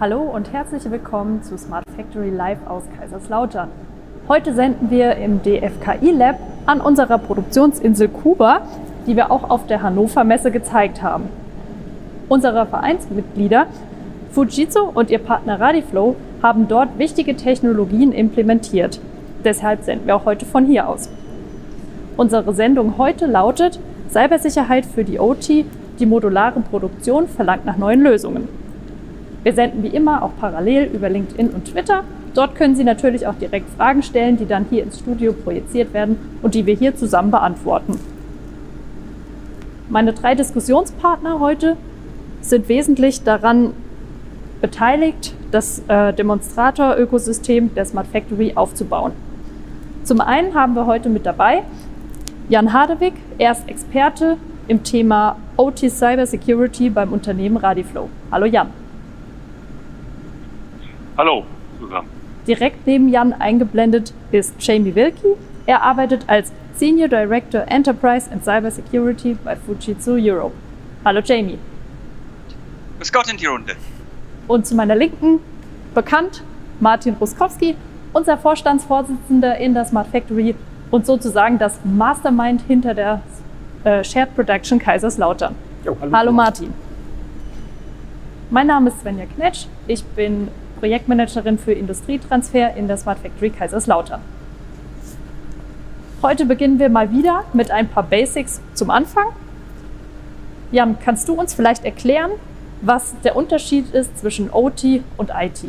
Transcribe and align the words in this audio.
Hallo 0.00 0.22
und 0.22 0.50
herzlich 0.50 0.90
willkommen 0.90 1.42
zu 1.42 1.58
Smart 1.58 1.84
Factory 1.94 2.30
Live 2.30 2.66
aus 2.66 2.84
Kaiserslautern. 2.98 3.68
Heute 4.28 4.54
senden 4.54 4.90
wir 4.90 5.16
im 5.16 5.42
DFKI 5.42 6.12
Lab 6.12 6.36
an 6.64 6.80
unserer 6.80 7.18
Produktionsinsel 7.18 8.08
Kuba, 8.08 8.62
die 9.06 9.14
wir 9.14 9.30
auch 9.30 9.50
auf 9.50 9.66
der 9.66 9.82
Hannover 9.82 10.24
Messe 10.24 10.50
gezeigt 10.50 11.02
haben. 11.02 11.28
Unsere 12.30 12.64
Vereinsmitglieder 12.64 13.66
Fujitsu 14.32 14.84
und 14.84 15.10
ihr 15.10 15.18
Partner 15.18 15.60
Radiflow 15.60 16.16
haben 16.42 16.66
dort 16.66 16.98
wichtige 16.98 17.36
Technologien 17.36 18.12
implementiert. 18.12 19.00
Deshalb 19.44 19.82
senden 19.82 20.06
wir 20.06 20.16
auch 20.16 20.24
heute 20.24 20.46
von 20.46 20.64
hier 20.64 20.88
aus. 20.88 21.10
Unsere 22.16 22.54
Sendung 22.54 22.96
heute 22.96 23.26
lautet 23.26 23.78
Cybersicherheit 24.10 24.86
für 24.86 25.04
die 25.04 25.18
OT, 25.18 25.66
die 25.98 26.06
modulare 26.06 26.60
Produktion 26.60 27.28
verlangt 27.28 27.66
nach 27.66 27.76
neuen 27.76 28.00
Lösungen. 28.00 28.48
Wir 29.42 29.54
senden 29.54 29.82
wie 29.82 29.88
immer 29.88 30.22
auch 30.22 30.32
parallel 30.38 30.90
über 30.92 31.08
LinkedIn 31.08 31.48
und 31.50 31.64
Twitter. 31.64 32.04
Dort 32.34 32.54
können 32.54 32.76
Sie 32.76 32.84
natürlich 32.84 33.26
auch 33.26 33.34
direkt 33.34 33.70
Fragen 33.70 34.02
stellen, 34.02 34.36
die 34.36 34.46
dann 34.46 34.66
hier 34.68 34.82
ins 34.82 34.98
Studio 34.98 35.32
projiziert 35.32 35.94
werden 35.94 36.18
und 36.42 36.54
die 36.54 36.66
wir 36.66 36.74
hier 36.74 36.94
zusammen 36.94 37.30
beantworten. 37.30 37.98
Meine 39.88 40.12
drei 40.12 40.34
Diskussionspartner 40.34 41.40
heute 41.40 41.76
sind 42.40 42.68
wesentlich 42.68 43.24
daran 43.24 43.72
beteiligt, 44.60 45.34
das 45.50 45.82
äh, 45.88 46.12
Demonstrator-Ökosystem 46.12 47.74
der 47.74 47.84
Smart 47.86 48.06
Factory 48.06 48.52
aufzubauen. 48.54 49.12
Zum 50.04 50.20
einen 50.20 50.54
haben 50.54 50.74
wir 50.74 50.86
heute 50.86 51.08
mit 51.08 51.26
dabei 51.26 51.62
Jan 52.48 52.72
Hardewig. 52.72 53.14
Er 53.38 53.52
ist 53.52 53.68
Experte 53.68 54.36
im 54.68 54.84
Thema 54.84 55.36
OT 55.56 55.90
Cyber 55.90 56.26
Security 56.26 56.90
beim 56.90 57.12
Unternehmen 57.12 57.56
Radiflow. 57.56 58.08
Hallo 58.30 58.46
Jan. 58.46 58.79
Hallo 61.20 61.44
zusammen. 61.78 62.08
Direkt 62.46 62.86
neben 62.86 63.10
Jan 63.10 63.34
eingeblendet 63.34 64.14
ist 64.32 64.54
Jamie 64.58 64.94
Wilkie. 64.94 65.36
Er 65.66 65.82
arbeitet 65.82 66.24
als 66.28 66.50
Senior 66.72 67.08
Director 67.08 67.64
Enterprise 67.66 68.30
and 68.32 68.42
Cyber 68.42 68.70
Security 68.70 69.36
bei 69.44 69.54
Fujitsu 69.54 70.12
Europe. 70.12 70.54
Hallo 71.04 71.20
Jamie. 71.22 71.58
Grüß 72.96 73.12
Gott 73.12 73.30
in 73.30 73.36
die 73.36 73.44
Runde. 73.44 73.74
Und 74.48 74.66
zu 74.66 74.74
meiner 74.74 74.96
Linken, 74.96 75.40
bekannt, 75.94 76.42
Martin 76.80 77.14
Ruskowski, 77.20 77.76
unser 78.14 78.38
Vorstandsvorsitzender 78.38 79.58
in 79.58 79.74
der 79.74 79.84
Smart 79.84 80.06
Factory 80.06 80.54
und 80.90 81.04
sozusagen 81.04 81.58
das 81.58 81.80
Mastermind 81.84 82.62
hinter 82.66 82.94
der 82.94 83.20
äh, 83.84 84.02
Shared 84.02 84.34
Production 84.34 84.78
Kaiserslautern. 84.78 85.54
Jo, 85.84 85.98
hallo, 86.00 86.16
hallo 86.16 86.32
Martin. 86.32 86.72
Mein 88.48 88.68
Name 88.68 88.88
ist 88.88 89.00
Svenja 89.00 89.26
Knetsch. 89.26 89.66
Ich 89.86 90.02
bin 90.02 90.48
Projektmanagerin 90.80 91.58
für 91.58 91.72
Industrietransfer 91.72 92.74
in 92.74 92.88
der 92.88 92.96
Smart 92.96 93.18
Factory 93.18 93.50
Kaiserslautern. 93.50 94.20
Heute 96.22 96.46
beginnen 96.46 96.78
wir 96.78 96.88
mal 96.88 97.10
wieder 97.10 97.44
mit 97.52 97.70
ein 97.70 97.88
paar 97.88 98.02
Basics 98.02 98.60
zum 98.74 98.90
Anfang. 98.90 99.26
Jan, 100.72 100.98
kannst 100.98 101.28
du 101.28 101.34
uns 101.34 101.54
vielleicht 101.54 101.84
erklären, 101.84 102.30
was 102.80 103.14
der 103.20 103.36
Unterschied 103.36 103.94
ist 103.94 104.18
zwischen 104.18 104.50
OT 104.50 105.02
und 105.16 105.30
IT? 105.38 105.64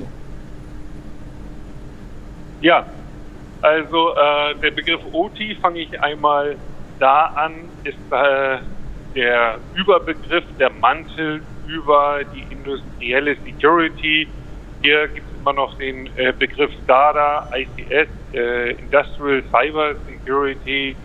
Ja, 2.61 2.85
also 3.61 4.11
äh, 4.11 4.55
der 4.61 4.71
Begriff 4.71 5.01
OT 5.11 5.39
fange 5.61 5.79
ich 5.79 6.01
einmal 6.01 6.55
da 6.99 7.25
an, 7.25 7.53
ist 7.83 7.97
äh, 8.11 8.59
der 9.15 9.57
Überbegriff, 9.75 10.43
der 10.59 10.69
Mantel 10.69 11.41
über 11.67 12.19
die 12.33 12.45
industrielle 12.53 13.35
Security, 13.43 14.27
hier 14.81 15.07
gibt 15.09 15.27
es 15.27 15.39
immer 15.39 15.53
noch 15.53 15.77
den 15.77 16.07
äh, 16.17 16.33
Begriff 16.37 16.71
SCADA, 16.83 17.49
ICS, 17.55 18.09
äh, 18.33 18.71
Industrial 18.71 19.43
Cyber 19.51 19.95
Security 20.07 20.95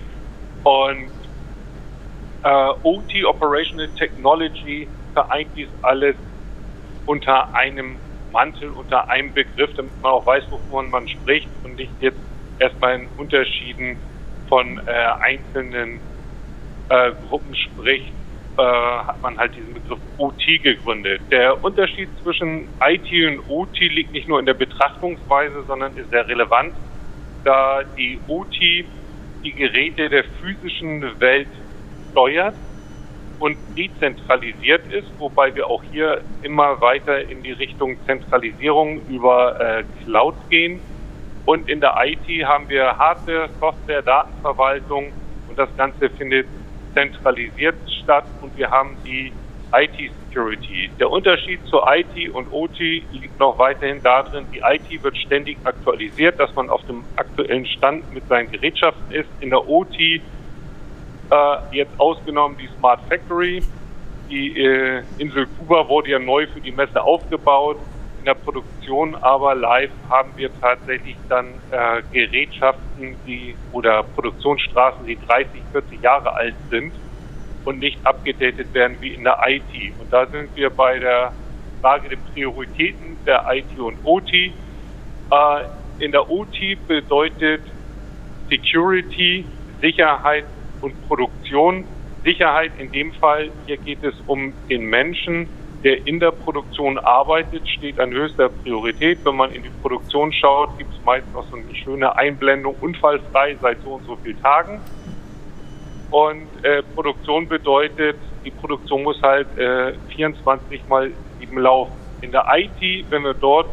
und 0.64 1.10
äh, 2.42 2.68
OT, 2.82 3.24
Operational 3.24 3.88
Technology, 3.98 4.88
vereint 5.12 5.48
dies 5.56 5.68
alles 5.82 6.16
unter 7.06 7.54
einem 7.54 7.96
Mantel, 8.32 8.70
unter 8.70 9.08
einem 9.08 9.32
Begriff, 9.32 9.70
damit 9.76 9.92
man 10.02 10.12
auch 10.12 10.26
weiß, 10.26 10.44
wovon 10.50 10.90
man 10.90 11.06
spricht 11.08 11.48
und 11.64 11.76
nicht 11.76 11.92
jetzt 12.00 12.18
erstmal 12.58 13.00
in 13.00 13.08
Unterschieden 13.16 13.98
von 14.48 14.78
äh, 14.86 14.90
einzelnen 15.20 16.00
äh, 16.88 17.12
Gruppen 17.28 17.54
spricht 17.54 18.12
äh, 18.58 18.62
hat 18.62 19.20
man 19.22 19.38
halt 19.38 19.54
diesen 19.54 19.74
Begriff 19.74 19.98
OT 20.18 20.62
gegründet. 20.62 21.20
Der 21.30 21.62
Unterschied 21.62 22.08
zwischen 22.22 22.68
IT 22.80 23.10
und 23.28 23.50
OT 23.50 23.78
liegt 23.80 24.12
nicht 24.12 24.28
nur 24.28 24.40
in 24.40 24.46
der 24.46 24.54
Betrachtungsweise, 24.54 25.62
sondern 25.66 25.96
ist 25.96 26.10
sehr 26.10 26.26
relevant, 26.26 26.74
da 27.44 27.82
die 27.96 28.18
OT 28.28 28.56
die 29.44 29.52
Geräte 29.52 30.08
der 30.08 30.24
physischen 30.24 31.20
Welt 31.20 31.48
steuert 32.10 32.54
und 33.38 33.56
dezentralisiert 33.76 34.90
ist, 34.90 35.08
wobei 35.18 35.54
wir 35.54 35.68
auch 35.68 35.82
hier 35.92 36.22
immer 36.42 36.80
weiter 36.80 37.28
in 37.28 37.42
die 37.42 37.52
Richtung 37.52 37.96
Zentralisierung 38.06 39.00
über 39.08 39.60
äh, 39.60 39.84
Cloud 40.04 40.34
gehen. 40.48 40.80
Und 41.44 41.68
in 41.68 41.80
der 41.80 41.94
IT 42.04 42.26
haben 42.44 42.68
wir 42.68 42.98
Hardware, 42.98 43.48
Software, 43.60 44.02
Datenverwaltung 44.02 45.12
und 45.48 45.58
das 45.58 45.68
Ganze 45.76 46.08
findet 46.10 46.46
zentralisiert 46.94 47.76
statt 48.06 48.24
und 48.40 48.56
wir 48.56 48.70
haben 48.70 48.96
die 49.04 49.32
IT-Security. 49.72 50.90
Der 50.98 51.10
Unterschied 51.10 51.60
zur 51.66 51.84
IT 51.92 52.30
und 52.32 52.46
OT 52.52 52.78
liegt 52.78 53.38
noch 53.38 53.58
weiterhin 53.58 54.00
darin, 54.02 54.46
die 54.52 54.60
IT 54.60 55.02
wird 55.02 55.16
ständig 55.16 55.58
aktualisiert, 55.64 56.38
dass 56.38 56.54
man 56.54 56.70
auf 56.70 56.84
dem 56.86 57.04
aktuellen 57.16 57.66
Stand 57.66 58.12
mit 58.14 58.26
seinen 58.28 58.50
Gerätschaften 58.50 59.10
ist. 59.12 59.28
In 59.40 59.50
der 59.50 59.68
OT, 59.68 59.98
äh, 59.98 60.20
jetzt 61.72 61.98
ausgenommen 61.98 62.56
die 62.58 62.68
Smart 62.78 63.00
Factory, 63.08 63.62
die 64.30 64.56
äh, 64.56 65.02
Insel 65.18 65.46
Kuba 65.58 65.88
wurde 65.88 66.10
ja 66.10 66.18
neu 66.20 66.46
für 66.46 66.60
die 66.60 66.72
Messe 66.72 67.02
aufgebaut. 67.02 67.78
In 68.20 68.24
der 68.24 68.34
Produktion 68.34 69.16
aber 69.16 69.54
live 69.54 69.90
haben 70.08 70.30
wir 70.36 70.50
tatsächlich 70.60 71.16
dann 71.28 71.46
äh, 71.70 72.02
Gerätschaften, 72.12 73.16
die 73.26 73.56
oder 73.72 74.04
Produktionsstraßen, 74.04 75.06
die 75.06 75.18
30, 75.26 75.60
40 75.72 76.02
Jahre 76.02 76.34
alt 76.34 76.54
sind 76.70 76.92
und 77.66 77.80
nicht 77.80 77.98
abgedatet 78.06 78.72
werden 78.72 78.96
wie 79.00 79.10
in 79.10 79.24
der 79.24 79.38
IT. 79.46 79.92
Und 80.00 80.10
da 80.10 80.24
sind 80.26 80.48
wir 80.54 80.70
bei 80.70 80.98
der 80.98 81.32
Frage 81.82 82.08
der 82.08 82.16
Prioritäten 82.32 83.18
der 83.26 83.44
IT 83.50 83.78
und 83.78 83.98
OT. 84.04 84.32
Äh, 84.32 84.50
in 85.98 86.12
der 86.12 86.30
OT 86.30 86.78
bedeutet 86.86 87.62
Security, 88.48 89.44
Sicherheit 89.80 90.44
und 90.80 90.94
Produktion. 91.08 91.84
Sicherheit 92.24 92.72
in 92.78 92.90
dem 92.92 93.12
Fall, 93.12 93.50
hier 93.66 93.76
geht 93.76 94.02
es 94.02 94.14
um 94.26 94.52
den 94.70 94.86
Menschen, 94.86 95.48
der 95.84 96.06
in 96.06 96.20
der 96.20 96.30
Produktion 96.30 96.98
arbeitet, 96.98 97.68
steht 97.68 98.00
an 98.00 98.10
höchster 98.12 98.48
Priorität. 98.48 99.18
Wenn 99.24 99.36
man 99.36 99.52
in 99.52 99.62
die 99.62 99.70
Produktion 99.82 100.32
schaut, 100.32 100.78
gibt 100.78 100.92
es 100.92 101.04
meist 101.04 101.32
noch 101.32 101.44
so 101.50 101.56
eine 101.56 101.74
schöne 101.74 102.16
Einblendung, 102.16 102.76
unfallfrei 102.80 103.56
seit 103.60 103.82
so 103.82 103.94
und 103.94 104.06
so 104.06 104.16
vielen 104.22 104.40
Tagen. 104.40 104.80
Und 106.10 106.46
äh, 106.62 106.82
Produktion 106.94 107.48
bedeutet, 107.48 108.16
die 108.44 108.50
Produktion 108.50 109.02
muss 109.02 109.20
halt 109.22 109.46
äh, 109.58 109.94
24 110.14 110.88
mal 110.88 111.10
7 111.40 111.58
laufen. 111.58 111.92
In 112.22 112.30
der 112.30 112.46
IT, 112.54 113.10
wenn 113.10 113.24
wir 113.24 113.34
dort 113.34 113.66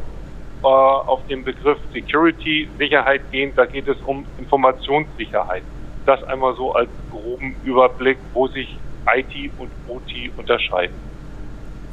äh, 0.63 0.65
auf 0.65 1.25
den 1.27 1.43
Begriff 1.43 1.77
Security, 1.93 2.67
Sicherheit 2.77 3.21
gehen, 3.31 3.53
da 3.55 3.65
geht 3.65 3.87
es 3.87 3.97
um 4.05 4.25
Informationssicherheit. 4.39 5.63
Das 6.05 6.23
einmal 6.23 6.55
so 6.55 6.73
als 6.73 6.89
groben 7.11 7.55
Überblick, 7.63 8.17
wo 8.33 8.47
sich 8.47 8.77
IT 9.13 9.51
und 9.57 9.69
OT 9.87 10.31
unterscheiden. 10.37 10.95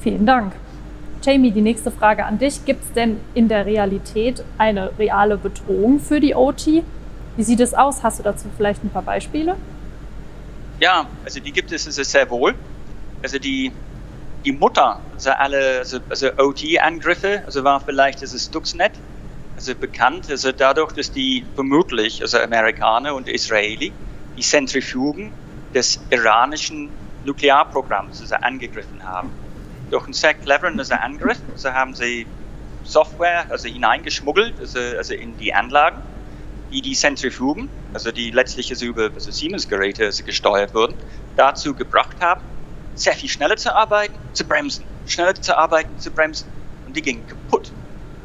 Vielen 0.00 0.24
Dank. 0.24 0.54
Jamie, 1.22 1.50
die 1.50 1.60
nächste 1.60 1.90
Frage 1.90 2.24
an 2.24 2.38
dich. 2.38 2.64
Gibt 2.64 2.82
es 2.82 2.92
denn 2.92 3.20
in 3.34 3.48
der 3.48 3.66
Realität 3.66 4.42
eine 4.56 4.98
reale 4.98 5.36
Bedrohung 5.36 6.00
für 6.00 6.18
die 6.18 6.34
OT? 6.34 6.82
Wie 7.36 7.42
sieht 7.42 7.60
es 7.60 7.74
aus? 7.74 8.02
Hast 8.02 8.18
du 8.18 8.22
dazu 8.22 8.48
vielleicht 8.56 8.82
ein 8.82 8.90
paar 8.90 9.02
Beispiele? 9.02 9.56
Ja, 10.80 11.06
also 11.24 11.40
die 11.40 11.52
gibt 11.52 11.70
es 11.72 11.86
also 11.86 12.02
sehr 12.02 12.28
wohl. 12.30 12.54
Also 13.22 13.38
die, 13.38 13.70
die 14.44 14.52
Mutter, 14.52 14.98
also 15.12 15.30
alle 15.30 15.78
also, 15.78 16.00
also 16.08 16.30
OT-Angriffe, 16.38 17.42
also 17.44 17.62
war 17.64 17.80
vielleicht 17.80 18.22
das 18.22 18.42
Stuxnet, 18.42 18.92
also 19.56 19.74
bekannt, 19.74 20.30
also 20.30 20.52
dadurch, 20.52 20.92
dass 20.92 21.12
die 21.12 21.44
vermutlich, 21.54 22.22
also 22.22 22.38
Amerikaner 22.38 23.14
und 23.14 23.28
Israeli, 23.28 23.92
die 24.38 24.42
Zentrifugen 24.42 25.32
des 25.74 26.00
iranischen 26.08 26.90
Nuklearprogramms 27.26 28.22
also 28.22 28.36
angegriffen 28.36 29.04
haben. 29.04 29.30
Durch 29.90 30.04
einen 30.04 30.14
sehr 30.14 30.32
cleveren 30.32 30.78
also 30.78 30.94
Angriff, 30.94 31.38
also 31.52 31.70
haben 31.72 31.94
sie 31.94 32.26
Software 32.84 33.44
also 33.50 33.68
hineingeschmuggelt, 33.68 34.54
also, 34.58 34.78
also 34.78 35.12
in 35.12 35.36
die 35.36 35.52
Anlagen 35.52 36.00
wie 36.70 36.80
die 36.80 36.94
Zentrifugen, 36.94 37.68
also 37.92 38.12
die 38.12 38.30
letztlich 38.30 38.70
also 38.70 38.86
über 38.86 39.10
also 39.14 39.30
Siemens-Geräte 39.30 40.04
also 40.04 40.24
gesteuert 40.24 40.74
wurden, 40.74 40.94
dazu 41.36 41.74
gebracht 41.74 42.16
haben, 42.20 42.40
sehr 42.94 43.14
viel 43.14 43.28
schneller 43.28 43.56
zu 43.56 43.74
arbeiten, 43.74 44.14
zu 44.32 44.44
bremsen, 44.44 44.84
schneller 45.06 45.34
zu 45.34 45.56
arbeiten, 45.56 45.98
zu 45.98 46.10
bremsen. 46.10 46.48
und 46.86 46.96
die 46.96 47.02
gingen 47.02 47.26
kaputt. 47.26 47.70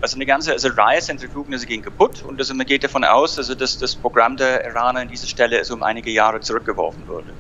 Also 0.01 0.17
eine 0.17 0.25
ganze 0.25 0.51
also 0.51 0.69
Reihe 0.69 1.01
Zentrifugen 1.01 1.53
also 1.53 1.65
ging 1.65 1.81
kaputt 1.81 2.23
und 2.23 2.39
also 2.39 2.53
man 2.53 2.65
geht 2.65 2.83
davon 2.83 3.03
aus, 3.03 3.38
also 3.38 3.56
dass 3.56 3.77
das 3.77 3.95
Programm 3.95 4.38
der 4.38 4.65
Iraner 4.65 5.00
an 5.00 5.07
dieser 5.07 5.27
Stelle 5.27 5.57
also 5.57 5.73
um 5.73 5.83
einige 5.83 6.12
Jahre 6.12 6.41
zurückgeworfen 6.41 7.07
wurde. 7.07 7.33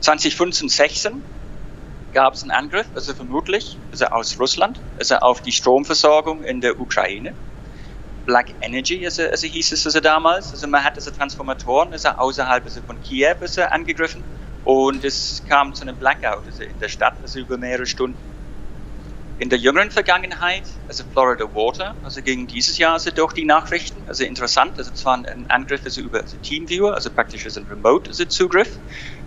2015, 0.00 0.68
16 0.68 1.22
gab 2.12 2.34
es 2.34 2.42
einen 2.42 2.52
Angriff, 2.52 2.86
also 2.94 3.12
vermutlich 3.12 3.76
also 3.90 4.06
aus 4.06 4.38
Russland, 4.38 4.78
also 4.98 5.16
auf 5.16 5.42
die 5.42 5.52
Stromversorgung 5.52 6.44
in 6.44 6.60
der 6.60 6.80
Ukraine. 6.80 7.34
Black 8.26 8.54
Energy, 8.60 9.04
also, 9.04 9.24
also 9.24 9.46
hieß 9.46 9.72
es 9.72 9.86
also 9.86 10.00
damals. 10.00 10.50
Also 10.52 10.66
man 10.66 10.82
hat 10.82 10.94
also 10.96 11.10
Transformatoren 11.10 11.92
also 11.92 12.08
außerhalb 12.08 12.64
also 12.64 12.80
von 12.82 13.02
Kiew 13.02 13.34
also 13.40 13.62
angegriffen 13.62 14.22
und 14.64 15.04
es 15.04 15.42
kam 15.48 15.74
zu 15.74 15.82
einem 15.82 15.96
Blackout 15.96 16.46
also 16.46 16.62
in 16.62 16.78
der 16.80 16.88
Stadt, 16.88 17.14
also 17.22 17.38
über 17.38 17.58
mehrere 17.58 17.86
Stunden. 17.86 18.18
In 19.40 19.48
der 19.48 19.58
jüngeren 19.58 19.90
Vergangenheit, 19.90 20.62
also 20.86 21.02
Florida 21.12 21.44
Water, 21.54 21.96
also 22.04 22.22
ging 22.22 22.46
dieses 22.46 22.78
Jahr 22.78 22.92
also 22.92 23.10
durch 23.10 23.32
die 23.32 23.44
Nachrichten, 23.44 24.00
also 24.06 24.22
interessant, 24.24 24.78
also 24.78 24.92
zwar 24.92 25.16
ein 25.16 25.46
Angriff 25.48 25.80
also 25.84 26.00
über 26.00 26.20
also 26.20 26.36
Teamviewer, 26.36 26.94
also 26.94 27.10
praktisch 27.10 27.44
also 27.44 27.60
ein 27.60 27.66
Remote-Zugriff. 27.68 28.68
Also 28.68 28.78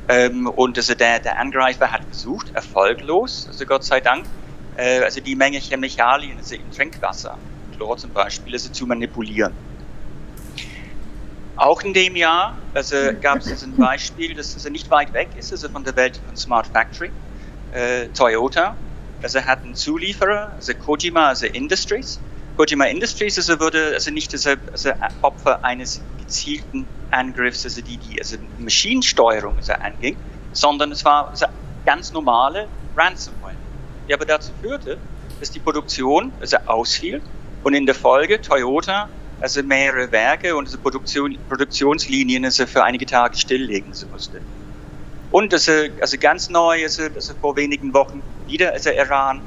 ähm, 0.09 0.47
und 0.47 0.77
also 0.77 0.95
der, 0.95 1.19
der 1.19 1.37
Angreifer 1.37 1.91
hat 1.91 2.03
versucht, 2.05 2.55
erfolglos, 2.55 3.47
also 3.47 3.65
Gott 3.65 3.83
sei 3.83 3.99
Dank, 3.99 4.25
äh, 4.77 5.01
also 5.01 5.19
die 5.19 5.35
Menge 5.35 5.59
Chemikalien 5.59 6.37
also 6.37 6.55
im 6.55 6.71
Trinkwasser, 6.71 7.37
Chlor 7.77 7.97
zum 7.97 8.11
Beispiel, 8.11 8.53
also 8.53 8.69
zu 8.71 8.85
manipulieren. 8.85 9.53
Auch 11.55 11.81
in 11.81 11.93
dem 11.93 12.15
Jahr 12.15 12.57
also 12.73 12.95
gab 13.19 13.39
es 13.39 13.63
ein 13.63 13.75
Beispiel, 13.75 14.35
das 14.35 14.53
also 14.53 14.69
nicht 14.69 14.91
weit 14.91 15.13
weg 15.13 15.29
ist, 15.37 15.51
also 15.51 15.69
von 15.69 15.83
der 15.83 15.95
Welt 15.95 16.19
von 16.27 16.35
Smart 16.35 16.67
Factory. 16.67 17.09
Äh, 17.71 18.07
Toyota 18.09 18.75
also 19.23 19.41
hat 19.41 19.63
einen 19.63 19.73
Zulieferer, 19.73 20.51
also 20.55 20.73
Kojima 20.73 21.29
also 21.29 21.47
Industries. 21.47 22.19
Kojima 22.57 22.85
Industries 22.85 23.37
also 23.37 23.59
wurde 23.59 23.93
also 23.93 24.11
nicht 24.11 24.31
also, 24.33 24.51
also 24.71 24.91
Opfer 25.23 25.63
eines 25.63 26.01
gezielten 26.19 26.85
Angriffs, 27.09 27.65
also 27.65 27.81
die 27.81 27.97
die 27.97 28.19
also 28.19 28.37
Maschinensteuerung 28.59 29.55
also 29.57 29.73
anging, 29.73 30.17
sondern 30.51 30.91
es 30.91 31.03
war 31.03 31.29
also 31.29 31.47
ganz 31.85 32.13
normale 32.13 32.67
Ransomware, 32.95 33.55
die 34.07 34.13
aber 34.13 34.25
dazu 34.25 34.51
führte, 34.61 34.97
dass 35.39 35.51
die 35.51 35.59
Produktion 35.59 36.31
also 36.39 36.57
ausfiel 36.67 37.21
und 37.67 37.73
in 37.73 37.85
der 37.85 37.95
Folge 37.95 38.39
Toyota 38.39 39.09
also 39.41 39.61
mehrere 39.61 40.09
Werke 40.13 40.55
und 40.55 40.67
also 40.67 40.77
Produktion, 40.77 41.37
Produktionslinien 41.49 42.45
also 42.45 42.65
für 42.65 42.81
einige 42.81 43.05
Tage 43.05 43.35
stilllegen 43.35 43.93
musste. 44.09 44.39
Und 45.31 45.53
also, 45.53 45.73
also 45.99 46.17
ganz 46.17 46.49
neu, 46.49 46.81
also, 46.81 47.03
also 47.13 47.33
vor 47.41 47.57
wenigen 47.57 47.93
Wochen 47.93 48.23
wieder 48.47 48.71
also 48.71 48.89
Iran 48.91 49.41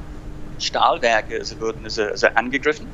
Stahlwerke 0.59 1.39
also 1.39 1.59
wurden 1.59 1.83
also, 1.83 2.03
also 2.03 2.27
angegriffen. 2.35 2.85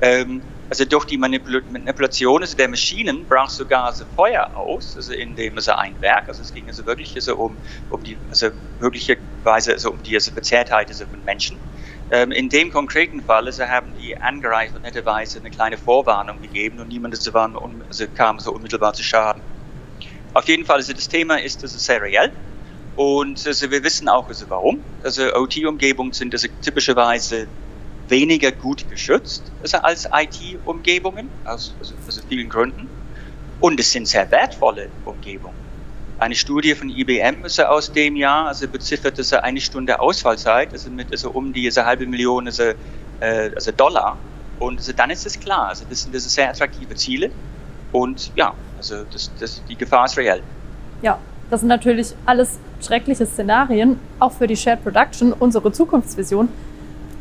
Ähm, 0.00 0.42
also 0.70 0.84
durch 0.84 1.06
die 1.06 1.18
Manipul 1.18 1.64
Manipulation 1.72 2.42
also 2.42 2.56
der 2.56 2.68
Maschinen 2.68 3.24
brach 3.24 3.50
sogar 3.50 3.86
also 3.86 4.04
Feuer 4.14 4.48
aus, 4.54 4.94
also 4.94 5.12
in 5.12 5.34
dem 5.34 5.56
also 5.56 5.72
ein 5.72 6.00
Werk, 6.00 6.28
also 6.28 6.42
es 6.42 6.54
ging 6.54 6.68
also 6.68 6.86
wirklich 6.86 7.16
also 7.16 7.34
um, 7.34 7.56
um 7.90 8.04
die 8.04 8.16
also 8.30 8.50
möglicherweise 8.78 9.72
also 9.72 9.90
um 9.90 10.00
die 10.04 10.14
also 10.14 10.30
Verzerrtheit 10.30 10.86
also 10.86 11.04
von 11.06 11.24
Menschen. 11.24 11.58
Ähm, 12.10 12.32
in 12.32 12.48
dem 12.48 12.70
konkreten 12.70 13.20
Fall 13.20 13.46
also 13.46 13.64
haben 13.64 13.92
die 14.00 14.16
Angreifer 14.16 14.78
netterweise 14.78 15.40
eine 15.40 15.50
kleine 15.50 15.76
Vorwarnung 15.76 16.40
gegeben 16.40 16.80
und 16.80 16.88
niemand 16.88 17.34
waren, 17.34 17.56
also 17.86 18.06
kam 18.14 18.38
so 18.38 18.52
unmittelbar 18.52 18.94
zu 18.94 19.02
Schaden. 19.02 19.42
Auf 20.32 20.48
jeden 20.48 20.64
Fall, 20.64 20.76
also 20.76 20.92
das 20.92 21.08
Thema 21.08 21.40
ist 21.40 21.62
also 21.62 21.78
sehr 21.78 22.00
reell 22.00 22.32
und 22.96 23.46
also 23.46 23.70
wir 23.70 23.84
wissen 23.84 24.08
auch 24.08 24.26
also 24.28 24.46
warum. 24.48 24.82
Also 25.02 25.34
OT-Umgebungen 25.34 26.12
sind 26.12 26.32
also 26.34 26.48
typischerweise 26.62 27.46
weniger 28.08 28.52
gut 28.52 28.88
geschützt 28.88 29.42
also 29.62 29.78
als 29.78 30.08
IT-Umgebungen, 30.10 31.28
aus 31.44 31.74
also, 31.78 31.94
also 32.06 32.22
vielen 32.26 32.48
Gründen. 32.48 32.88
Und 33.60 33.80
es 33.80 33.92
sind 33.92 34.06
sehr 34.08 34.30
wertvolle 34.30 34.88
Umgebungen. 35.04 35.67
Eine 36.18 36.34
Studie 36.34 36.74
von 36.74 36.88
IBM 36.88 37.44
also 37.44 37.62
aus 37.64 37.92
dem 37.92 38.16
Jahr 38.16 38.48
also 38.48 38.66
beziffert 38.66 39.18
also 39.18 39.36
eine 39.36 39.60
Stunde 39.60 40.00
Ausfallzeit 40.00 40.72
also 40.72 40.90
mit 40.90 41.12
also 41.12 41.30
um 41.30 41.52
die 41.52 41.66
also 41.66 41.84
halbe 41.84 42.06
Million 42.06 42.46
also, 42.46 42.64
äh, 43.20 43.50
also 43.54 43.70
Dollar. 43.72 44.16
Und 44.58 44.78
also 44.78 44.92
dann 44.92 45.10
ist 45.10 45.24
es 45.26 45.38
klar, 45.38 45.68
also 45.68 45.84
das 45.88 46.02
sind 46.02 46.14
also 46.14 46.28
sehr 46.28 46.50
attraktive 46.50 46.94
Ziele. 46.96 47.30
Und 47.92 48.32
ja, 48.34 48.52
also 48.76 49.04
das, 49.12 49.30
das, 49.38 49.62
die 49.68 49.76
Gefahr 49.76 50.06
ist 50.06 50.16
reell. 50.18 50.42
Ja, 51.02 51.18
das 51.50 51.60
sind 51.60 51.68
natürlich 51.68 52.14
alles 52.26 52.58
schreckliche 52.80 53.24
Szenarien, 53.24 53.98
auch 54.18 54.32
für 54.32 54.46
die 54.46 54.56
Shared 54.56 54.82
Production, 54.82 55.32
unsere 55.32 55.72
Zukunftsvision. 55.72 56.48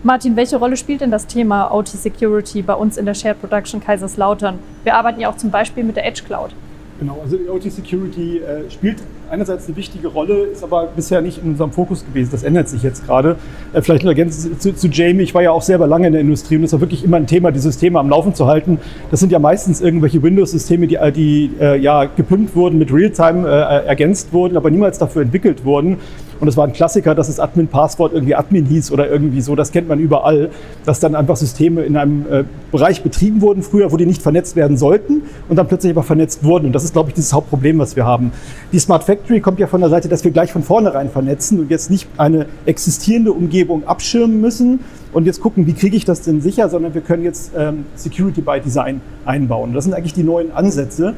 Martin, 0.03 0.35
welche 0.35 0.57
Rolle 0.57 0.77
spielt 0.77 1.01
denn 1.01 1.11
das 1.11 1.25
Thema 1.27 1.71
OT 1.71 1.89
Security 1.89 2.61
bei 2.61 2.73
uns 2.73 2.97
in 2.97 3.05
der 3.05 3.13
Shared 3.13 3.39
Production 3.39 3.79
Kaiserslautern? 3.79 4.59
Wir 4.83 4.95
arbeiten 4.95 5.19
ja 5.19 5.29
auch 5.29 5.38
zum 5.38 5.51
Beispiel 5.51 5.83
mit 5.83 5.95
der 5.95 6.05
Edge 6.05 6.23
Cloud. 6.25 6.51
Genau, 6.99 7.21
also 7.21 7.38
OT 7.49 7.71
Security 7.71 8.39
äh, 8.39 8.69
spielt 8.71 9.03
einerseits 9.29 9.68
eine 9.68 9.75
wichtige 9.75 10.07
Rolle, 10.07 10.45
ist 10.45 10.63
aber 10.63 10.88
bisher 10.95 11.21
nicht 11.21 11.41
in 11.44 11.51
unserem 11.51 11.71
Fokus 11.71 12.06
gewesen. 12.06 12.29
Das 12.31 12.44
ändert 12.44 12.69
sich 12.69 12.83
jetzt 12.83 13.06
gerade. 13.06 13.35
Äh, 13.74 13.81
vielleicht 13.81 14.03
noch 14.03 14.12
ergänzend 14.12 14.62
zu, 14.62 14.74
zu, 14.74 14.88
Jamie. 14.88 15.24
Ich 15.24 15.33
war 15.33 15.41
ja 15.41 15.51
auch 15.51 15.62
selber 15.62 15.88
lange 15.88 16.07
in 16.07 16.13
der 16.13 16.21
Industrie 16.21 16.57
und 16.57 16.63
es 16.63 16.74
war 16.74 16.81
wirklich 16.81 17.03
immer 17.03 17.18
ein 17.18 17.27
Thema, 17.27 17.51
dieses 17.51 17.77
Thema 17.77 18.00
am 18.00 18.09
Laufen 18.09 18.33
zu 18.35 18.47
halten. 18.47 18.79
Das 19.12 19.19
sind 19.19 19.31
ja 19.31 19.39
meistens 19.39 19.81
irgendwelche 19.81 20.21
Windows-Systeme, 20.21 20.88
die, 20.88 20.95
äh, 20.95 21.12
die 21.12 21.51
äh, 21.59 21.77
ja 21.79 22.06
gepimpt 22.06 22.56
wurden, 22.56 22.77
mit 22.77 22.91
Realtime 22.94 23.47
äh, 23.47 23.85
ergänzt 23.88 24.33
wurden, 24.33 24.57
aber 24.57 24.69
niemals 24.69 24.97
dafür 24.97 25.21
entwickelt 25.21 25.65
wurden. 25.65 25.97
Und 26.39 26.47
es 26.47 26.57
war 26.57 26.65
ein 26.65 26.74
Klassiker, 26.74 27.15
dass 27.15 27.27
das 27.27 27.39
Admin-Passwort 27.39 28.13
irgendwie 28.13 28.35
Admin 28.35 28.65
hieß 28.65 28.91
oder 28.91 29.09
irgendwie 29.09 29.41
so. 29.41 29.56
Das 29.56 29.71
kennt 29.71 29.88
man 29.88 30.00
überall, 30.00 30.50
dass 30.85 31.00
dann 31.00 31.15
einfach 31.15 31.35
Systeme 31.35 31.81
in 31.81 31.97
einem 31.97 32.25
äh, 32.31 32.44
Bereich 32.71 33.01
betrieben 33.01 33.41
wurden 33.41 33.63
früher, 33.63 33.91
wo 33.91 33.97
die 33.97 34.06
nicht 34.06 34.21
vernetzt 34.21 34.56
werden 34.56 34.77
sollten 34.77 35.24
und 35.50 35.56
dann 35.56 35.68
plötzlich 35.68 35.91
aber 35.91 36.03
vernetzt 36.03 36.44
wurden. 36.44 36.68
Und 36.68 36.74
das 36.74 36.83
ist, 36.83 36.94
glaube 36.94 37.09
ich, 37.09 37.15
dieses 37.15 37.33
Hauptproblem, 37.33 37.79
was 37.79 37.95
wir 37.95 38.06
haben. 38.06 38.31
Die 38.71 38.79
Smart 38.79 39.03
Factory 39.03 39.16
kommt 39.41 39.59
ja 39.59 39.67
von 39.67 39.81
der 39.81 39.89
Seite, 39.89 40.07
dass 40.07 40.23
wir 40.23 40.31
gleich 40.31 40.51
von 40.51 40.63
vornherein 40.63 41.09
vernetzen 41.09 41.59
und 41.59 41.69
jetzt 41.69 41.89
nicht 41.89 42.07
eine 42.17 42.45
existierende 42.65 43.31
Umgebung 43.31 43.87
abschirmen 43.87 44.41
müssen 44.41 44.79
und 45.13 45.25
jetzt 45.25 45.41
gucken, 45.41 45.67
wie 45.67 45.73
kriege 45.73 45.95
ich 45.95 46.05
das 46.05 46.21
denn 46.21 46.41
sicher, 46.41 46.69
sondern 46.69 46.93
wir 46.93 47.01
können 47.01 47.23
jetzt 47.23 47.51
ähm, 47.57 47.85
Security 47.95 48.41
by 48.41 48.59
Design 48.59 49.01
einbauen. 49.25 49.73
Das 49.73 49.83
sind 49.83 49.93
eigentlich 49.93 50.13
die 50.13 50.23
neuen 50.23 50.51
Ansätze. 50.51 51.15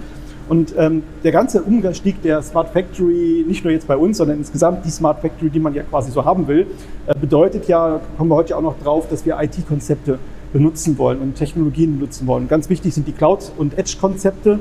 Und 0.50 0.74
ähm, 0.78 1.04
der 1.24 1.32
ganze 1.32 1.62
Umstieg 1.62 2.24
der 2.24 2.42
Smart 2.42 2.70
Factory, 2.70 3.46
nicht 3.48 3.64
nur 3.64 3.72
jetzt 3.72 3.86
bei 3.88 3.96
uns, 3.96 4.18
sondern 4.18 4.40
insgesamt 4.40 4.84
die 4.84 4.90
Smart 4.90 5.22
Factory, 5.22 5.52
die 5.52 5.60
man 5.60 5.76
ja 5.76 5.84
quasi 5.84 6.12
so 6.12 6.26
haben 6.26 6.48
will, 6.48 6.66
äh, 7.06 7.14
bedeutet 7.14 7.68
ja, 7.68 8.02
kommen 8.18 8.32
wir 8.32 8.36
heute 8.36 8.58
auch 8.58 8.62
noch 8.62 8.80
drauf, 8.80 9.08
dass 9.10 9.26
wir 9.28 9.38
IT-Konzepte 9.40 10.18
benutzen 10.52 10.98
wollen 10.98 11.20
und 11.20 11.36
Technologien 11.36 12.00
benutzen 12.00 12.26
wollen. 12.26 12.48
Ganz 12.48 12.68
wichtig 12.70 12.96
sind 12.96 13.08
die 13.08 13.12
Cloud- 13.12 13.52
und 13.58 13.78
Edge-Konzepte. 13.78 14.60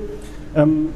Ähm, 0.55 0.89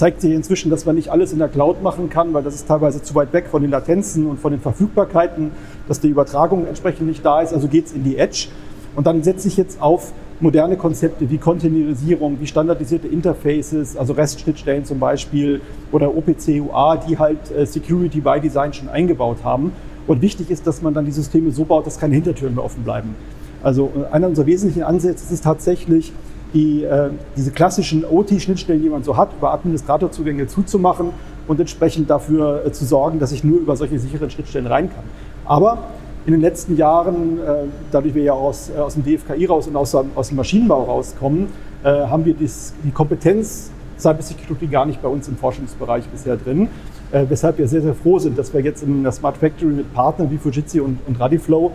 zeigt 0.00 0.22
sich 0.22 0.32
inzwischen, 0.32 0.70
dass 0.70 0.86
man 0.86 0.94
nicht 0.94 1.10
alles 1.10 1.30
in 1.30 1.38
der 1.38 1.48
Cloud 1.48 1.82
machen 1.82 2.08
kann, 2.08 2.32
weil 2.32 2.42
das 2.42 2.54
ist 2.54 2.66
teilweise 2.66 3.02
zu 3.02 3.14
weit 3.14 3.34
weg 3.34 3.48
von 3.50 3.60
den 3.60 3.70
Latenzen 3.70 4.26
und 4.26 4.40
von 4.40 4.50
den 4.50 4.60
Verfügbarkeiten, 4.62 5.50
dass 5.88 6.00
die 6.00 6.08
Übertragung 6.08 6.66
entsprechend 6.66 7.06
nicht 7.06 7.22
da 7.22 7.42
ist. 7.42 7.52
Also 7.52 7.68
geht 7.68 7.84
es 7.84 7.92
in 7.92 8.02
die 8.02 8.16
Edge. 8.16 8.48
Und 8.96 9.06
dann 9.06 9.22
setze 9.22 9.46
ich 9.46 9.58
jetzt 9.58 9.82
auf 9.82 10.14
moderne 10.40 10.78
Konzepte 10.78 11.28
wie 11.28 11.36
Containerisierung, 11.36 12.40
wie 12.40 12.46
standardisierte 12.46 13.08
Interfaces, 13.08 13.94
also 13.94 14.14
REST-Schnittstellen 14.14 14.86
zum 14.86 14.98
Beispiel 14.98 15.60
oder 15.92 16.16
OPC 16.16 16.62
UA, 16.66 16.96
die 17.06 17.18
halt 17.18 17.50
äh, 17.54 17.66
Security 17.66 18.22
by 18.22 18.40
Design 18.40 18.72
schon 18.72 18.88
eingebaut 18.88 19.44
haben. 19.44 19.72
Und 20.06 20.22
wichtig 20.22 20.50
ist, 20.50 20.66
dass 20.66 20.80
man 20.80 20.94
dann 20.94 21.04
die 21.04 21.12
Systeme 21.12 21.50
so 21.50 21.66
baut, 21.66 21.86
dass 21.86 22.00
keine 22.00 22.14
Hintertüren 22.14 22.54
mehr 22.54 22.64
offen 22.64 22.84
bleiben. 22.84 23.14
Also 23.62 23.90
äh, 23.94 24.14
einer 24.14 24.28
unserer 24.28 24.46
wesentlichen 24.46 24.82
Ansätze 24.82 25.30
ist 25.30 25.44
tatsächlich, 25.44 26.14
die, 26.54 26.84
äh, 26.84 27.10
diese 27.36 27.50
klassischen 27.50 28.04
OT-Schnittstellen, 28.04 28.82
die 28.82 28.88
man 28.88 29.02
so 29.02 29.16
hat, 29.16 29.30
über 29.38 29.52
Administratorzugänge 29.52 30.46
zuzumachen 30.46 31.10
und 31.46 31.60
entsprechend 31.60 32.10
dafür 32.10 32.64
äh, 32.66 32.72
zu 32.72 32.84
sorgen, 32.84 33.18
dass 33.18 33.32
ich 33.32 33.44
nur 33.44 33.58
über 33.58 33.76
solche 33.76 33.98
sicheren 33.98 34.30
Schnittstellen 34.30 34.66
rein 34.66 34.90
kann. 34.90 35.04
Aber 35.44 35.78
in 36.26 36.32
den 36.32 36.40
letzten 36.40 36.76
Jahren, 36.76 37.38
äh, 37.38 37.64
dadurch 37.90 38.14
wir 38.14 38.22
ja 38.22 38.32
aus, 38.32 38.70
äh, 38.70 38.78
aus 38.78 38.94
dem 38.94 39.04
DFKI 39.04 39.46
raus 39.46 39.66
und 39.66 39.76
aus, 39.76 39.94
aus 39.94 40.28
dem 40.28 40.36
Maschinenbau 40.36 40.84
rauskommen, 40.84 41.48
äh, 41.82 41.88
haben 41.88 42.24
wir 42.24 42.34
dies, 42.34 42.74
die 42.84 42.90
Kompetenz 42.90 43.70
Cybersecurity 43.98 44.66
gar 44.66 44.86
nicht 44.86 45.02
bei 45.02 45.08
uns 45.08 45.28
im 45.28 45.36
Forschungsbereich 45.36 46.06
bisher 46.08 46.36
drin. 46.36 46.68
weshalb 47.12 47.58
wir 47.58 47.66
sehr, 47.66 47.82
sehr 47.82 47.94
froh 47.94 48.20
sind, 48.20 48.38
dass 48.38 48.54
wir 48.54 48.60
jetzt 48.60 48.84
in 48.84 49.02
der 49.02 49.10
Smart 49.12 49.36
Factory 49.36 49.72
mit 49.72 49.92
Partnern 49.92 50.30
wie 50.30 50.38
Fujitsu 50.38 50.84
und, 50.84 51.00
und 51.06 51.20
Radiflow 51.20 51.72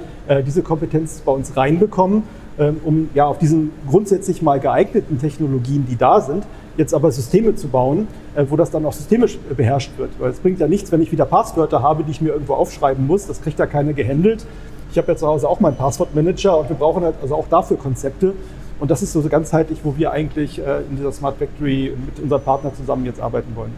diese 0.48 0.64
Kompetenz 0.64 1.22
bei 1.26 1.34
uns 1.34 1.56
reinbekommen, 1.58 2.24
um 2.58 3.10
ja 3.14 3.26
auf 3.26 3.38
diesen 3.38 3.72
grundsätzlich 3.90 4.42
mal 4.42 4.60
geeigneten 4.60 5.20
Technologien, 5.20 5.86
die 5.90 5.98
da 5.98 6.22
sind, 6.22 6.46
jetzt 6.78 6.94
aber 6.94 7.12
Systeme 7.12 7.56
zu 7.56 7.68
bauen, 7.68 8.08
äh, 8.36 8.46
wo 8.50 8.56
das 8.56 8.72
dann 8.72 8.86
auch 8.86 8.94
systemisch 8.94 9.38
beherrscht 9.56 9.92
wird. 9.98 10.12
Weil 10.20 10.32
es 10.32 10.40
bringt 10.40 10.60
ja 10.60 10.68
nichts, 10.68 10.92
wenn 10.92 11.02
ich 11.02 11.12
wieder 11.12 11.26
Passwörter 11.26 11.82
habe, 11.82 12.04
die 12.04 12.12
ich 12.12 12.22
mir 12.22 12.34
irgendwo 12.34 12.54
aufschreiben 12.54 13.06
muss. 13.08 13.28
Das 13.28 13.42
kriegt 13.42 13.60
ja 13.60 13.66
keiner 13.66 13.94
gehandelt. 13.94 14.46
Ich 14.92 14.98
habe 14.98 15.12
ja 15.12 15.18
zu 15.18 15.28
Hause 15.28 15.50
auch 15.50 15.60
meinen 15.60 15.76
Passwortmanager 15.76 16.58
und 16.58 16.70
wir 16.70 16.76
brauchen 16.76 17.04
halt 17.04 17.16
also 17.22 17.36
auch 17.36 17.48
dafür 17.50 17.78
Konzepte. 17.78 18.34
Und 18.80 18.92
das 18.92 19.02
ist 19.02 19.14
so 19.14 19.22
ganzheitlich, 19.22 19.80
wo 19.84 19.96
wir 19.98 20.12
eigentlich 20.12 20.60
äh, 20.60 20.82
in 20.90 20.98
dieser 20.98 21.12
Smart 21.12 21.38
Factory 21.38 21.94
mit 22.06 22.22
unserem 22.22 22.42
Partner 22.42 22.74
zusammen 22.74 23.06
jetzt 23.06 23.22
arbeiten 23.22 23.56
wollen. 23.56 23.74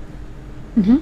Mhm. 0.76 1.00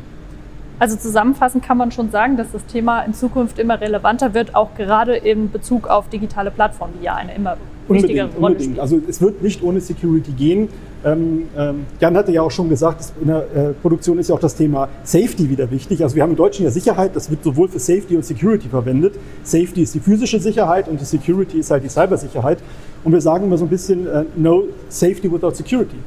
Also 0.77 0.97
zusammenfassend 0.97 1.63
kann 1.63 1.77
man 1.77 1.91
schon 1.91 2.11
sagen, 2.11 2.35
dass 2.35 2.51
das 2.51 2.65
Thema 2.65 3.01
in 3.01 3.13
Zukunft 3.13 3.59
immer 3.59 3.79
relevanter 3.79 4.33
wird, 4.33 4.55
auch 4.55 4.75
gerade 4.75 5.15
in 5.15 5.49
Bezug 5.51 5.87
auf 5.87 6.09
digitale 6.09 6.51
Plattformen, 6.51 6.93
die 6.99 7.05
ja 7.05 7.15
eine 7.15 7.33
immer 7.33 7.55
wichtigere 7.87 8.25
unbedingt, 8.25 8.35
Rolle 8.35 8.45
unbedingt. 8.45 8.61
spielen. 8.63 8.79
Also 8.81 9.01
es 9.07 9.21
wird 9.21 9.41
nicht 9.41 9.63
ohne 9.63 9.79
Security 9.79 10.31
gehen. 10.31 10.69
Ähm, 11.05 11.47
ähm, 11.57 11.85
Jan 11.99 12.17
hatte 12.17 12.31
ja 12.31 12.41
auch 12.41 12.51
schon 12.51 12.67
gesagt, 12.67 13.13
in 13.21 13.27
der 13.27 13.55
äh, 13.55 13.73
Produktion 13.73 14.17
ist 14.17 14.29
ja 14.29 14.35
auch 14.35 14.39
das 14.39 14.55
Thema 14.55 14.89
Safety 15.03 15.49
wieder 15.49 15.69
wichtig. 15.71 16.03
Also 16.03 16.15
wir 16.15 16.23
haben 16.23 16.31
im 16.31 16.35
Deutschen 16.35 16.65
ja 16.65 16.71
Sicherheit, 16.71 17.15
das 17.15 17.29
wird 17.29 17.43
sowohl 17.43 17.69
für 17.69 17.79
Safety 17.79 18.15
und 18.15 18.25
Security 18.25 18.67
verwendet. 18.67 19.13
Safety 19.43 19.83
ist 19.83 19.93
die 19.93 19.99
physische 19.99 20.39
Sicherheit 20.39 20.87
und 20.87 20.99
die 20.99 21.05
Security 21.05 21.59
ist 21.59 21.71
halt 21.71 21.83
die 21.83 21.89
Cybersicherheit. 21.89 22.57
Und 23.03 23.13
wir 23.13 23.21
sagen 23.21 23.45
immer 23.45 23.57
so 23.57 23.65
ein 23.65 23.69
bisschen, 23.69 24.07
äh, 24.07 24.25
no 24.35 24.63
safety 24.89 25.31
without 25.31 25.51
security. 25.51 25.97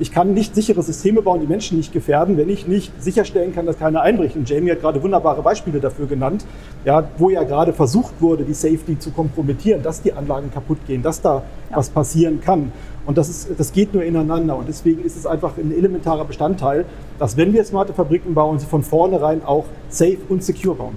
Ich 0.00 0.10
kann 0.10 0.34
nicht 0.34 0.56
sichere 0.56 0.82
Systeme 0.82 1.22
bauen, 1.22 1.40
die 1.40 1.46
Menschen 1.46 1.76
nicht 1.76 1.92
gefährden, 1.92 2.36
wenn 2.36 2.48
ich 2.48 2.66
nicht 2.66 2.90
sicherstellen 3.00 3.54
kann, 3.54 3.64
dass 3.64 3.78
keiner 3.78 4.00
einbricht. 4.02 4.34
Und 4.34 4.48
Jamie 4.48 4.72
hat 4.72 4.80
gerade 4.80 5.00
wunderbare 5.00 5.40
Beispiele 5.40 5.78
dafür 5.78 6.06
genannt, 6.06 6.44
ja, 6.84 7.04
wo 7.16 7.30
ja 7.30 7.44
gerade 7.44 7.72
versucht 7.72 8.14
wurde, 8.20 8.42
die 8.42 8.54
Safety 8.54 8.98
zu 8.98 9.12
kompromittieren, 9.12 9.84
dass 9.84 10.02
die 10.02 10.12
Anlagen 10.12 10.50
kaputt 10.52 10.78
gehen, 10.88 11.02
dass 11.02 11.20
da 11.20 11.42
ja. 11.70 11.76
was 11.76 11.90
passieren 11.90 12.40
kann. 12.40 12.72
Und 13.06 13.18
das, 13.18 13.28
ist, 13.28 13.48
das 13.56 13.72
geht 13.72 13.94
nur 13.94 14.02
ineinander. 14.02 14.56
Und 14.56 14.68
deswegen 14.68 15.04
ist 15.04 15.16
es 15.16 15.26
einfach 15.26 15.56
ein 15.58 15.70
elementarer 15.70 16.24
Bestandteil, 16.24 16.86
dass 17.20 17.36
wenn 17.36 17.52
wir 17.52 17.62
smarte 17.64 17.92
Fabriken 17.92 18.34
bauen, 18.34 18.58
sie 18.58 18.66
von 18.66 18.82
vornherein 18.82 19.44
auch 19.44 19.66
safe 19.88 20.18
und 20.28 20.42
secure 20.42 20.74
bauen. 20.74 20.96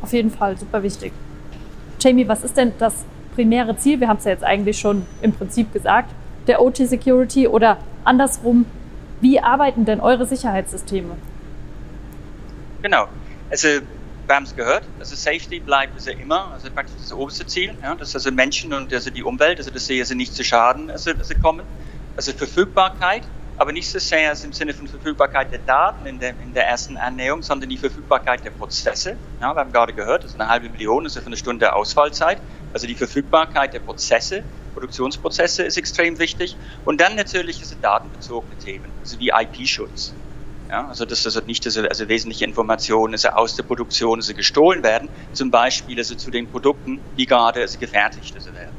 Auf 0.00 0.12
jeden 0.14 0.30
Fall, 0.30 0.56
super 0.56 0.82
wichtig. 0.82 1.12
Jamie, 2.00 2.26
was 2.26 2.44
ist 2.44 2.56
denn 2.56 2.72
das 2.78 2.94
primäre 3.34 3.76
Ziel? 3.76 4.00
Wir 4.00 4.08
haben 4.08 4.16
es 4.16 4.24
ja 4.24 4.30
jetzt 4.30 4.44
eigentlich 4.44 4.78
schon 4.78 5.02
im 5.20 5.32
Prinzip 5.32 5.70
gesagt 5.72 6.14
der 6.46 6.62
OT 6.62 6.76
Security 6.76 7.46
oder 7.46 7.78
andersrum, 8.04 8.66
wie 9.20 9.40
arbeiten 9.40 9.84
denn 9.84 10.00
eure 10.00 10.26
Sicherheitssysteme? 10.26 11.16
Genau. 12.82 13.06
Also 13.50 13.68
wir 14.26 14.36
haben 14.36 14.44
es 14.44 14.56
gehört, 14.56 14.84
also 14.98 15.14
Safety 15.14 15.60
bleibt 15.60 15.94
also 15.94 16.10
immer, 16.10 16.52
also 16.52 16.70
praktisch 16.70 16.96
das 16.98 17.12
oberste 17.12 17.46
Ziel, 17.46 17.74
ja, 17.82 17.94
dass 17.94 18.14
also 18.14 18.30
Menschen 18.30 18.72
und 18.72 18.92
also 18.92 19.10
die 19.10 19.22
Umwelt, 19.22 19.58
also 19.58 19.70
dass 19.70 19.86
sie 19.86 20.00
also 20.00 20.14
nicht 20.14 20.34
zu 20.34 20.44
Schaden 20.44 20.90
also, 20.90 21.10
also 21.10 21.34
kommen. 21.40 21.66
Also 22.16 22.32
Verfügbarkeit, 22.32 23.22
aber 23.56 23.72
nicht 23.72 23.88
so 23.90 23.98
sehr 23.98 24.32
im 24.44 24.52
Sinne 24.52 24.74
von 24.74 24.86
Verfügbarkeit 24.86 25.50
der 25.52 25.60
Daten 25.60 26.06
in 26.06 26.18
der, 26.18 26.30
in 26.30 26.52
der 26.52 26.66
ersten 26.66 26.96
Annäherung, 26.96 27.42
sondern 27.42 27.70
die 27.70 27.76
Verfügbarkeit 27.76 28.44
der 28.44 28.50
Prozesse. 28.50 29.16
Ja, 29.40 29.54
wir 29.54 29.60
haben 29.60 29.72
gerade 29.72 29.92
gehört, 29.92 30.24
das 30.24 30.32
ist 30.32 30.40
eine 30.40 30.48
halbe 30.48 30.68
Million, 30.68 31.04
also 31.04 31.20
für 31.20 31.26
eine 31.26 31.36
Stunde 31.36 31.74
Ausfallzeit. 31.74 32.38
Also 32.72 32.86
die 32.86 32.94
Verfügbarkeit 32.94 33.74
der 33.74 33.80
Prozesse, 33.80 34.42
Produktionsprozesse 34.74 35.62
ist 35.64 35.76
extrem 35.76 36.18
wichtig. 36.18 36.56
Und 36.84 37.00
dann 37.00 37.14
natürlich 37.14 37.58
diese 37.58 37.76
datenbezogene 37.76 38.56
Themen, 38.58 38.86
also 39.00 39.18
wie 39.18 39.30
IP-Schutz. 39.30 40.14
Ja, 40.68 40.88
also 40.88 41.04
dass 41.04 41.26
also 41.26 41.40
nicht 41.40 41.66
also, 41.66 41.82
also 41.82 42.08
wesentliche 42.08 42.46
Informationen 42.46 43.12
also 43.12 43.28
aus 43.28 43.56
der 43.56 43.62
Produktion 43.62 44.18
also 44.18 44.32
gestohlen 44.32 44.82
werden, 44.82 45.10
zum 45.34 45.50
Beispiel 45.50 45.98
also 45.98 46.14
zu 46.14 46.30
den 46.30 46.48
Produkten, 46.48 46.98
die 47.18 47.26
gerade 47.26 47.60
also 47.60 47.78
gefertigt 47.78 48.34
also 48.34 48.54
werden. 48.54 48.74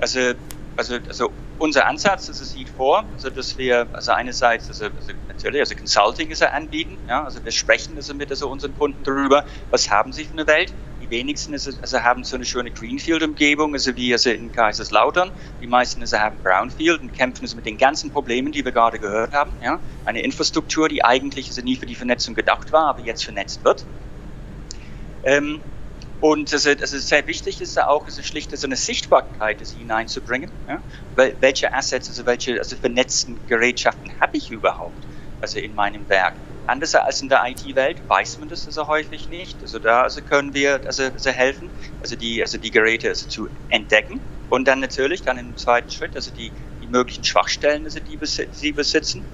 Also, 0.00 0.32
also, 0.76 0.96
also 1.06 1.30
unser 1.60 1.86
Ansatz 1.86 2.28
also 2.28 2.44
sieht 2.44 2.68
vor, 2.68 3.04
also 3.14 3.30
dass 3.30 3.56
wir 3.58 3.86
also 3.92 4.10
einerseits 4.10 4.66
also, 4.66 4.86
also 4.86 5.12
natürlich 5.28 5.60
also 5.60 5.76
Consulting 5.76 6.30
also 6.30 6.46
anbieten, 6.46 6.98
ja, 7.06 7.22
also 7.22 7.44
wir 7.44 7.52
sprechen 7.52 7.94
also 7.94 8.12
mit 8.14 8.30
also 8.30 8.48
unseren 8.48 8.76
Kunden 8.76 9.04
darüber, 9.04 9.44
was 9.70 9.88
haben 9.88 10.12
sie 10.12 10.24
für 10.24 10.32
eine 10.32 10.48
Welt, 10.48 10.72
wenigsten 11.12 11.52
also, 11.52 11.70
also 11.80 12.02
haben 12.02 12.24
so 12.24 12.34
eine 12.34 12.44
schöne 12.44 12.72
Greenfield-Umgebung, 12.72 13.74
also 13.74 13.94
wie 13.94 14.12
also 14.12 14.30
in 14.30 14.50
Kaiserslautern. 14.50 15.30
Die 15.60 15.68
meisten 15.68 16.00
also 16.00 16.18
haben 16.18 16.36
Brownfield 16.42 17.00
und 17.00 17.14
kämpfen 17.14 17.44
also 17.44 17.54
mit 17.54 17.66
den 17.66 17.78
ganzen 17.78 18.10
Problemen, 18.10 18.50
die 18.50 18.64
wir 18.64 18.72
gerade 18.72 18.98
gehört 18.98 19.32
haben. 19.32 19.52
Ja? 19.62 19.78
Eine 20.04 20.22
Infrastruktur, 20.22 20.88
die 20.88 21.04
eigentlich 21.04 21.46
also 21.46 21.62
nie 21.62 21.76
für 21.76 21.86
die 21.86 21.94
Vernetzung 21.94 22.34
gedacht 22.34 22.72
war, 22.72 22.86
aber 22.86 23.02
jetzt 23.02 23.22
vernetzt 23.22 23.62
wird. 23.64 23.84
Ähm, 25.22 25.60
und 26.20 26.52
also, 26.52 26.70
also 26.70 26.98
sehr 26.98 27.26
wichtig 27.26 27.60
ist 27.60 27.80
auch, 27.80 28.04
also 28.04 28.22
schlicht 28.22 28.56
so 28.56 28.66
eine 28.66 28.76
Sichtbarkeit 28.76 29.60
also 29.60 29.76
hineinzubringen. 29.76 30.50
Ja? 30.68 30.82
Welche 31.40 31.72
Assets, 31.72 32.08
also 32.08 32.26
welche 32.26 32.58
also 32.58 32.74
vernetzten 32.76 33.38
Gerätschaften 33.46 34.12
habe 34.20 34.36
ich 34.36 34.50
überhaupt 34.50 35.04
also 35.40 35.58
in 35.58 35.74
meinem 35.74 36.08
Werk? 36.08 36.34
Anders 36.66 36.94
als 36.94 37.20
in 37.22 37.28
der 37.28 37.42
IT-Welt 37.46 37.96
weiß 38.08 38.38
man 38.38 38.48
das 38.48 38.66
also 38.66 38.86
häufig 38.86 39.28
nicht. 39.28 39.56
Also 39.62 39.78
da 39.78 40.02
also 40.02 40.20
können 40.20 40.54
wir 40.54 40.80
also, 40.86 41.04
also 41.04 41.30
helfen, 41.30 41.68
also 42.00 42.14
die, 42.14 42.40
also 42.40 42.56
die 42.58 42.70
Geräte 42.70 43.08
also 43.08 43.28
zu 43.28 43.48
entdecken 43.68 44.20
und 44.48 44.68
dann 44.68 44.80
natürlich 44.80 45.22
dann 45.22 45.38
im 45.38 45.56
zweiten 45.56 45.90
Schritt 45.90 46.14
also 46.14 46.30
die, 46.30 46.52
die 46.80 46.86
möglichen 46.86 47.24
Schwachstellen, 47.24 47.84
also 47.84 47.98
die 48.00 48.18
sie 48.52 48.72
besitzen. 48.72 49.24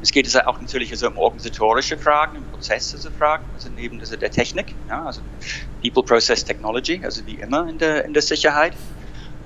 Es 0.00 0.12
geht 0.12 0.26
also 0.26 0.40
auch 0.40 0.60
natürlich 0.60 0.90
also 0.90 1.08
um 1.08 1.18
organisatorische 1.18 1.98
Fragen, 1.98 2.38
um 2.38 2.44
Prozesse 2.44 2.96
also 2.96 3.10
Fragen, 3.10 3.44
also 3.54 3.68
neben 3.74 3.98
also 4.00 4.16
der 4.16 4.30
Technik, 4.30 4.74
ja, 4.88 5.04
also 5.04 5.20
People 5.82 6.02
Process 6.02 6.44
Technology, 6.44 7.00
also 7.02 7.26
wie 7.26 7.34
immer 7.34 7.68
in 7.68 7.78
der, 7.78 8.04
in 8.04 8.12
der 8.12 8.22
Sicherheit. 8.22 8.74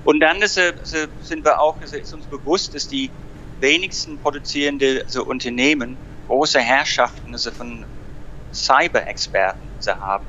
Und 0.03 0.19
dann 0.19 0.41
also, 0.41 0.61
also 0.61 0.97
sind 1.21 1.43
wir 1.43 1.59
auch, 1.59 1.79
also 1.81 1.97
ist 1.97 2.13
uns 2.13 2.25
bewusst, 2.25 2.75
dass 2.75 2.87
die 2.87 3.09
wenigsten 3.59 4.17
produzierende 4.19 5.03
also 5.05 5.23
Unternehmen 5.25 5.97
große 6.31 6.61
Herrschaften 6.61 7.33
also 7.33 7.51
von 7.51 7.85
Cyber-Experten 8.53 9.67
also 9.75 9.91
haben. 9.91 10.25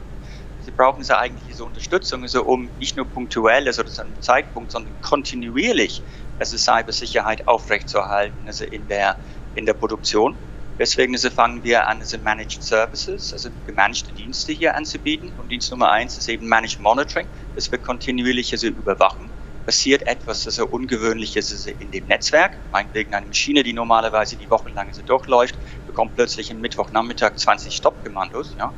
Sie 0.65 0.73
brauchen 0.73 1.05
so 1.05 1.15
eigentlich 1.15 1.47
diese 1.47 1.65
Unterstützung, 1.65 2.23
also 2.23 2.45
um 2.45 2.71
nicht 2.77 2.97
nur 2.97 3.07
punktuell, 3.07 3.69
also 3.69 3.85
zu 3.85 4.03
einem 4.03 4.21
Zeitpunkt, 4.21 4.73
sondern 4.73 5.01
kontinuierlich 5.01 6.03
also 6.41 6.57
Cybersicherheit 6.57 7.47
aufrechtzuerhalten, 7.47 8.49
also 8.49 8.65
in 8.65 8.89
der, 8.89 9.17
in 9.55 9.65
der 9.65 9.75
Produktion. 9.75 10.35
Deswegen 10.77 11.15
also 11.15 11.31
fangen 11.31 11.63
wir 11.63 11.87
an, 11.87 12.01
also 12.01 12.19
Managed 12.19 12.65
Services, 12.65 13.33
also 13.33 13.51
gemanagte 13.65 14.13
Dienste 14.13 14.53
hier 14.53 14.75
anzubieten. 14.75 15.31
Und 15.39 15.53
Dienst 15.53 15.71
Nummer 15.71 15.93
eins 15.93 16.19
ist 16.19 16.29
eben 16.29 16.49
Managed 16.49 16.81
Monitoring, 16.81 17.29
das 17.55 17.71
wir 17.71 17.79
kontinuierlich 17.79 18.53
also 18.53 18.67
überwachen 18.67 19.31
passiert 19.65 20.07
etwas 20.07 20.47
also 20.47 20.67
Ungewöhnliches 20.67 21.67
in 21.67 21.91
dem 21.91 22.07
Netzwerk. 22.07 22.53
Meinetwegen 22.73 23.15
eine 23.15 23.27
Maschine, 23.27 23.63
die 23.63 23.73
normalerweise 23.73 24.37
die 24.37 24.51
wochenlang 24.51 24.93
so 24.93 25.03
durchläuft, 25.03 25.57
bekommt 25.93 26.17
plötzlich 26.17 26.51
am 26.51 26.61
Mittwochnachmittag 26.61 27.37
20 27.37 27.77
Stoppkommandos. 27.77 28.55
Ja? 28.59 28.73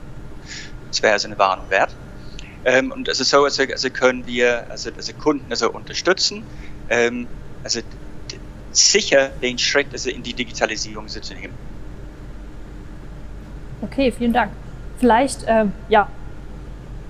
Das 0.88 1.02
wäre 1.02 1.12
also 1.12 1.28
eine 1.28 1.38
Warnung 1.38 1.70
wert. 1.70 1.94
Ähm, 2.64 2.90
und 2.90 3.08
also 3.08 3.22
so 3.24 3.44
also, 3.44 3.62
also 3.62 3.90
können 3.90 4.26
wir 4.26 4.66
also, 4.68 4.90
also 4.96 5.12
Kunden 5.12 5.46
also 5.50 5.70
unterstützen, 5.70 6.42
ähm, 6.88 7.26
also 7.62 7.80
sicher 8.72 9.28
den 9.42 9.58
Schritt 9.58 9.88
also 9.92 10.10
in 10.10 10.22
die 10.22 10.32
Digitalisierung 10.32 11.06
zu 11.06 11.20
nehmen. 11.34 11.54
Okay, 13.82 14.10
vielen 14.10 14.32
Dank. 14.32 14.50
Vielleicht 14.98 15.44
ähm, 15.46 15.72
ja, 15.88 16.08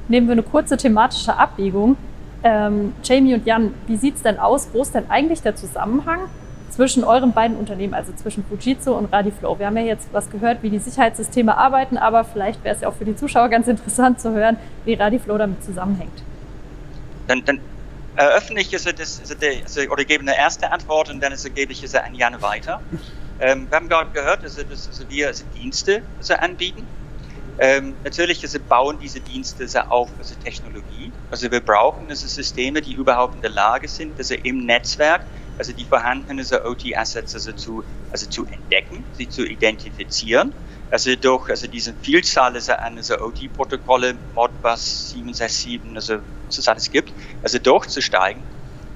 nehmen 0.08 0.26
wir 0.26 0.32
eine 0.32 0.42
kurze 0.42 0.76
thematische 0.76 1.34
Abbiegung. 1.36 1.96
Ähm, 2.42 2.92
Jamie 3.02 3.34
und 3.34 3.46
Jan, 3.46 3.72
wie 3.86 3.96
sieht 3.96 4.16
es 4.16 4.22
denn 4.22 4.38
aus? 4.38 4.68
Wo 4.72 4.82
ist 4.82 4.94
denn 4.94 5.08
eigentlich 5.08 5.40
der 5.40 5.56
Zusammenhang 5.56 6.28
zwischen 6.74 7.04
euren 7.04 7.32
beiden 7.32 7.56
Unternehmen, 7.56 7.94
also 7.94 8.12
zwischen 8.12 8.44
Fujitsu 8.44 8.92
und 8.92 9.12
Radiflow? 9.12 9.58
Wir 9.58 9.66
haben 9.66 9.76
ja 9.76 9.84
jetzt 9.84 10.08
was 10.12 10.30
gehört, 10.30 10.62
wie 10.62 10.70
die 10.70 10.78
Sicherheitssysteme 10.78 11.56
arbeiten, 11.56 11.96
aber 11.96 12.24
vielleicht 12.24 12.64
wäre 12.64 12.74
es 12.74 12.82
ja 12.82 12.88
auch 12.88 12.94
für 12.94 13.04
die 13.04 13.14
Zuschauer 13.14 13.48
ganz 13.48 13.68
interessant 13.68 14.20
zu 14.20 14.32
hören, 14.32 14.56
wie 14.84 14.94
Radiflow 14.94 15.38
damit 15.38 15.62
zusammenhängt. 15.64 16.22
Dann, 17.28 17.44
dann 17.44 17.60
eröffne 18.16 18.60
ich 18.60 18.72
es, 18.72 18.84
das, 18.84 19.22
also, 19.22 19.90
oder 19.90 20.04
gebe 20.04 20.22
eine 20.22 20.36
erste 20.36 20.70
Antwort 20.70 21.10
und 21.10 21.22
dann 21.22 21.32
also, 21.32 21.48
gebe 21.50 21.72
ich 21.72 21.82
es 21.82 21.94
an 21.94 22.14
Jan 22.14 22.40
weiter. 22.42 22.80
Ähm, 23.40 23.66
wir 23.68 23.76
haben 23.76 23.88
gerade 23.88 24.10
gehört, 24.10 24.44
dass, 24.44 24.56
dass, 24.56 24.66
dass 24.86 25.06
wir 25.08 25.28
also 25.28 25.44
Dienste 25.56 26.02
also 26.18 26.34
anbieten 26.34 26.86
ähm, 27.58 27.94
natürlich 28.02 28.42
also 28.42 28.58
bauen 28.68 28.98
diese 29.00 29.20
Dienste 29.20 29.64
auf 29.90 30.08
also 30.18 30.34
Technologie. 30.42 31.12
Also 31.30 31.50
wir 31.50 31.60
brauchen 31.60 32.06
also 32.08 32.26
Systeme, 32.26 32.82
die 32.82 32.94
überhaupt 32.94 33.36
in 33.36 33.42
der 33.42 33.50
Lage 33.50 33.86
sind, 33.86 34.18
also 34.18 34.34
im 34.34 34.66
Netzwerk, 34.66 35.22
also 35.58 35.72
die 35.72 35.84
vorhandenen 35.84 36.40
also 36.40 36.64
OT-Assets 36.64 37.34
also 37.34 37.52
zu, 37.52 37.84
also 38.10 38.26
zu 38.26 38.46
entdecken, 38.46 39.04
sie 39.12 39.28
zu 39.28 39.44
identifizieren. 39.44 40.54
Also 40.90 41.16
durch 41.16 41.48
also 41.48 41.66
diese 41.66 41.94
Vielzahl 41.94 42.54
also 42.54 42.72
an 42.72 42.96
also 42.96 43.18
OT-Protokolle, 43.20 44.18
Modbus 44.34 45.10
767, 45.10 45.96
also 45.96 46.20
was 46.46 46.58
es 46.58 46.68
alles 46.68 46.90
gibt, 46.90 47.12
also 47.42 47.58
durchzusteigen, 47.58 48.42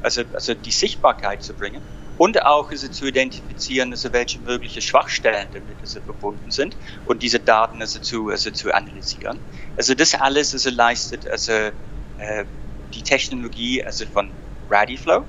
also, 0.03 0.23
also 0.33 0.55
die 0.55 0.71
Sichtbarkeit 0.71 1.43
zu 1.43 1.55
bringen 1.55 1.83
und 2.19 2.45
auch 2.45 2.71
also 2.71 2.89
zu 2.89 3.07
identifizieren, 3.07 3.93
also 3.93 4.13
welche 4.13 4.41
mögliche 4.41 4.83
Schwachstellen 4.83 5.49
damit 5.53 5.81
also 5.81 6.01
verbunden 6.01 6.51
sind 6.51 6.77
und 7.07 7.23
diese 7.23 7.39
Daten 7.39 7.81
also 7.81 8.01
zu, 8.01 8.29
also 8.29 8.51
zu 8.51 8.75
analysieren. 8.75 9.41
Also 9.77 9.95
das 9.95 10.15
alles 10.15 10.53
also 10.53 10.71
leistet 10.71 11.27
also 11.29 11.53
äh, 11.53 12.45
die 12.93 13.03
Technologie 13.03 13.83
also 13.85 14.05
von 14.07 14.33
RadiFlow 14.71 15.25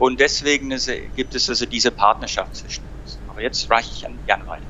und 0.00 0.18
deswegen 0.18 0.72
also 0.72 0.92
gibt 1.14 1.34
es 1.34 1.48
also 1.50 1.66
diese 1.66 1.90
Partnerschaft 1.90 2.56
zwischen 2.56 2.82
uns. 3.00 3.18
Aber 3.28 3.42
jetzt 3.42 3.70
reiche 3.70 3.90
ich 3.92 4.06
an 4.06 4.18
Jan 4.26 4.40
weiter. 4.46 4.64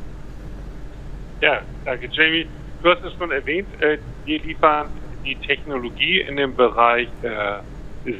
Ja, 1.40 1.62
danke 1.84 2.08
Jamie. 2.10 2.46
Du 2.82 2.90
hast 2.90 3.04
es 3.04 3.12
schon 3.14 3.30
erwähnt, 3.30 3.68
äh, 3.80 3.98
wir 4.24 4.40
liefern 4.40 4.88
die 5.24 5.36
Technologie 5.36 6.20
in 6.20 6.36
dem 6.36 6.56
Bereich 6.56 7.08
äh, 7.22 7.60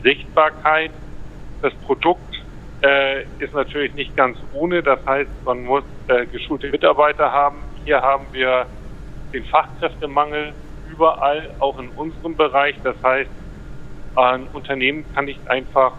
Sichtbarkeit. 0.05 0.93
Das 1.63 1.73
Produkt 1.85 2.45
äh, 2.83 3.23
ist 3.41 3.55
natürlich 3.55 3.93
nicht 3.95 4.17
ganz 4.17 4.39
ohne. 4.53 4.81
Das 4.81 5.05
heißt, 5.05 5.31
man 5.45 5.65
muss 5.65 5.83
äh, 6.07 6.27
geschulte 6.27 6.71
Mitarbeiter 6.71 7.33
haben, 7.33 7.59
hier 7.85 8.01
haben 8.01 8.27
wir 8.31 8.67
den 9.33 9.45
Fachkräftemangel 9.47 10.53
überall, 10.89 11.51
auch 11.59 11.77
in 11.81 11.89
unserem 11.89 12.37
Bereich. 12.37 12.77
Das 12.85 12.95
heißt, 13.03 13.31
ein 14.15 14.47
Unternehmen 14.53 15.05
kann 15.13 15.25
nicht 15.25 15.41
einfach 15.49 15.93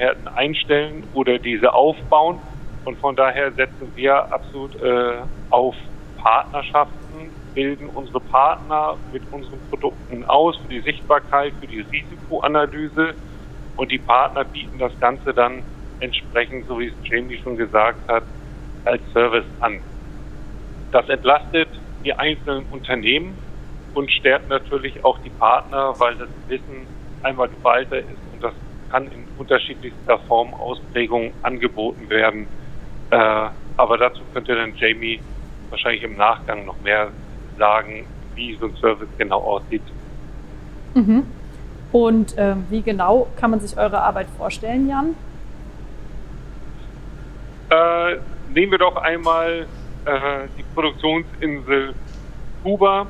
UT-Experten 0.00 0.28
einstellen 0.28 1.04
oder 1.14 1.38
diese 1.38 1.72
aufbauen. 1.74 2.38
Und 2.84 2.98
von 2.98 3.14
daher 3.14 3.52
setzen 3.52 3.92
wir 3.94 4.32
absolut 4.32 4.74
äh, 4.80 5.18
auf 5.50 5.74
Partnerschaften, 6.16 7.30
bilden 7.54 7.88
unsere 7.88 8.20
Partner 8.20 8.96
mit 9.12 9.22
unseren 9.32 9.60
Produkten 9.68 10.24
aus 10.24 10.56
für 10.58 10.68
die 10.68 10.80
Sichtbarkeit, 10.80 11.52
für 11.60 11.66
die 11.66 11.80
Risikoanalyse. 11.80 13.14
Und 13.76 13.90
die 13.90 13.98
Partner 13.98 14.44
bieten 14.44 14.78
das 14.78 14.92
Ganze 15.00 15.32
dann 15.32 15.62
entsprechend, 16.00 16.66
so 16.66 16.78
wie 16.78 16.88
es 16.88 16.94
Jamie 17.04 17.38
schon 17.38 17.56
gesagt 17.56 18.08
hat, 18.08 18.24
als 18.84 19.02
Service 19.12 19.44
an. 19.60 19.80
Das 20.92 21.08
entlastet 21.08 21.68
die 22.04 22.14
einzelnen 22.14 22.64
Unternehmen 22.70 23.38
und 23.94 24.10
stärkt 24.10 24.48
natürlich 24.48 25.04
auch 25.04 25.18
die 25.18 25.30
Partner, 25.30 25.94
weil 25.98 26.14
das 26.16 26.28
Wissen 26.48 26.86
einmal 27.22 27.48
geballter 27.48 27.98
ist 27.98 28.18
und 28.32 28.42
das 28.42 28.54
kann 28.90 29.06
in 29.06 29.29
unterschiedlichster 29.40 30.18
Form 30.28 30.54
Ausprägung 30.54 31.32
angeboten 31.42 32.08
werden. 32.08 32.46
Äh, 33.10 33.16
aber 33.76 33.98
dazu 33.98 34.20
könnte 34.32 34.54
dann 34.54 34.74
Jamie 34.76 35.20
wahrscheinlich 35.70 36.02
im 36.02 36.16
Nachgang 36.16 36.66
noch 36.66 36.80
mehr 36.82 37.08
sagen, 37.58 38.04
wie 38.34 38.54
so 38.56 38.66
ein 38.66 38.76
Service 38.76 39.08
genau 39.18 39.38
aussieht. 39.38 39.82
Mhm. 40.94 41.24
Und 41.92 42.36
äh, 42.38 42.54
wie 42.68 42.82
genau 42.82 43.28
kann 43.36 43.50
man 43.50 43.60
sich 43.60 43.76
eure 43.76 44.00
Arbeit 44.00 44.28
vorstellen, 44.36 44.88
Jan? 44.88 45.16
Äh, 47.70 48.16
nehmen 48.54 48.72
wir 48.72 48.78
doch 48.78 48.96
einmal 48.96 49.66
äh, 50.04 50.48
die 50.58 50.62
Produktionsinsel 50.74 51.94
Kuba 52.62 53.06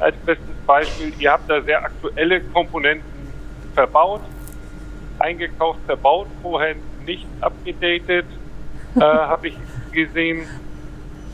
als 0.00 0.16
bestes 0.16 0.56
Beispiel. 0.66 1.12
Ihr 1.18 1.32
habt 1.32 1.48
da 1.48 1.62
sehr 1.62 1.84
aktuelle 1.84 2.40
Komponenten 2.40 3.04
verbaut, 3.74 4.22
eingekauft, 5.18 5.80
verbaut, 5.86 6.26
vorher 6.42 6.74
nicht 7.06 7.26
abgedatet, 7.40 8.26
äh, 8.96 9.00
habe 9.00 9.48
ich 9.48 9.56
gesehen. 9.92 10.46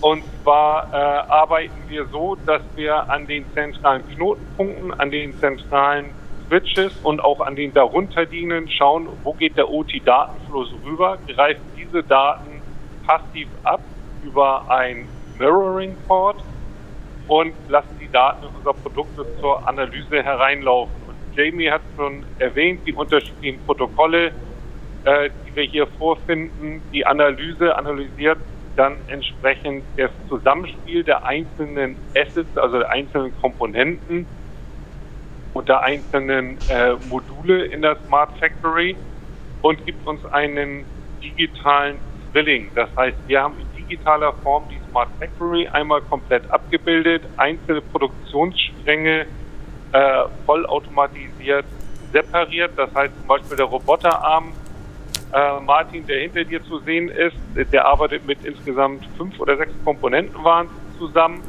Und 0.01 0.23
zwar 0.43 0.93
äh, 0.93 0.97
arbeiten 0.97 1.83
wir 1.89 2.07
so, 2.07 2.37
dass 2.47 2.63
wir 2.77 3.11
an 3.11 3.27
den 3.27 3.45
zentralen 3.53 4.03
Knotenpunkten, 4.15 4.95
an 4.95 5.11
den 5.11 5.37
zentralen 5.41 6.07
Switches 6.47 6.93
und 7.03 7.21
auch 7.21 7.41
an 7.41 7.57
den 7.57 7.75
darunterliegenden 7.75 8.71
schauen, 8.71 9.09
wo 9.25 9.33
geht 9.35 9.57
der 9.57 9.69
OT-Datenfluss 9.69 10.73
rüber, 10.85 11.19
greifen 11.27 11.63
diese 11.77 12.03
Daten 12.03 12.63
passiv 13.07 13.49
ab 13.65 13.81
über 14.25 14.71
ein 14.71 15.09
Mirroring-Port 15.39 16.43
und 17.29 17.53
lassen 17.69 17.99
die 18.01 18.11
Daten 18.11 18.47
unserer 18.47 18.75
Produkte 18.75 19.27
zur 19.41 19.67
Analyse 19.69 20.23
hereinlaufen. 20.23 20.98
Jamie 21.39 21.71
hat 21.71 21.83
schon 21.95 22.27
erwähnt, 22.39 22.81
die 22.85 22.93
unterschiedlichen 22.93 23.65
Protokolle, 23.65 24.33
äh, 25.05 25.31
die 25.47 25.55
wir 25.55 25.63
hier 25.63 25.87
vorfinden. 25.87 26.83
Die 26.93 27.07
Analyse 27.07 27.77
analysiert 27.77 28.39
dann 28.75 28.97
entsprechend 29.07 29.85
das 29.97 30.11
Zusammenspiel 30.29 31.05
der 31.05 31.25
einzelnen 31.25 31.97
Assets, 32.17 32.57
also 32.57 32.79
der 32.79 32.91
einzelnen 32.91 33.33
Komponenten 33.41 34.27
und 35.55 35.69
der 35.69 35.83
einzelnen 35.83 36.59
äh, 36.69 36.95
Module 37.09 37.67
in 37.67 37.83
der 37.83 37.97
Smart 38.07 38.37
Factory 38.39 38.97
und 39.63 39.85
gibt 39.87 40.05
uns 40.07 40.25
einen 40.27 40.85
digitalen 41.23 41.99
Zwilling. 42.33 42.71
Das 42.75 42.89
heißt, 42.97 43.17
wir 43.27 43.43
haben 43.43 43.55
in 43.59 43.85
digitaler 43.85 44.33
Form 44.43 44.65
die 44.71 44.91
Smart 44.91 45.09
Factory 45.21 45.69
einmal 45.69 46.01
komplett 46.03 46.51
abgebildet, 46.51 47.23
einzelne 47.37 47.81
Produktionsstränge 47.81 49.27
äh, 49.93 50.25
vollautomatisiert 50.47 51.65
separiert. 52.13 52.73
Das 52.77 52.95
heißt 52.95 53.15
zum 53.19 53.27
Beispiel 53.27 53.57
der 53.57 53.67
Roboterarm 53.67 54.53
äh, 55.33 55.61
Martin, 55.61 56.07
der 56.07 56.21
hinter 56.21 56.45
dir 56.45 56.63
zu 56.65 56.79
sehen 56.81 57.09
ist, 57.09 57.37
der 57.73 57.85
arbeitet 57.85 58.27
mit 58.27 58.45
insgesamt 58.45 59.07
fünf 59.17 59.39
oder 59.41 59.57
sechs 59.57 59.73
Komponenten 59.85 60.43
waren 60.43 60.69
zusammen. 60.99 61.43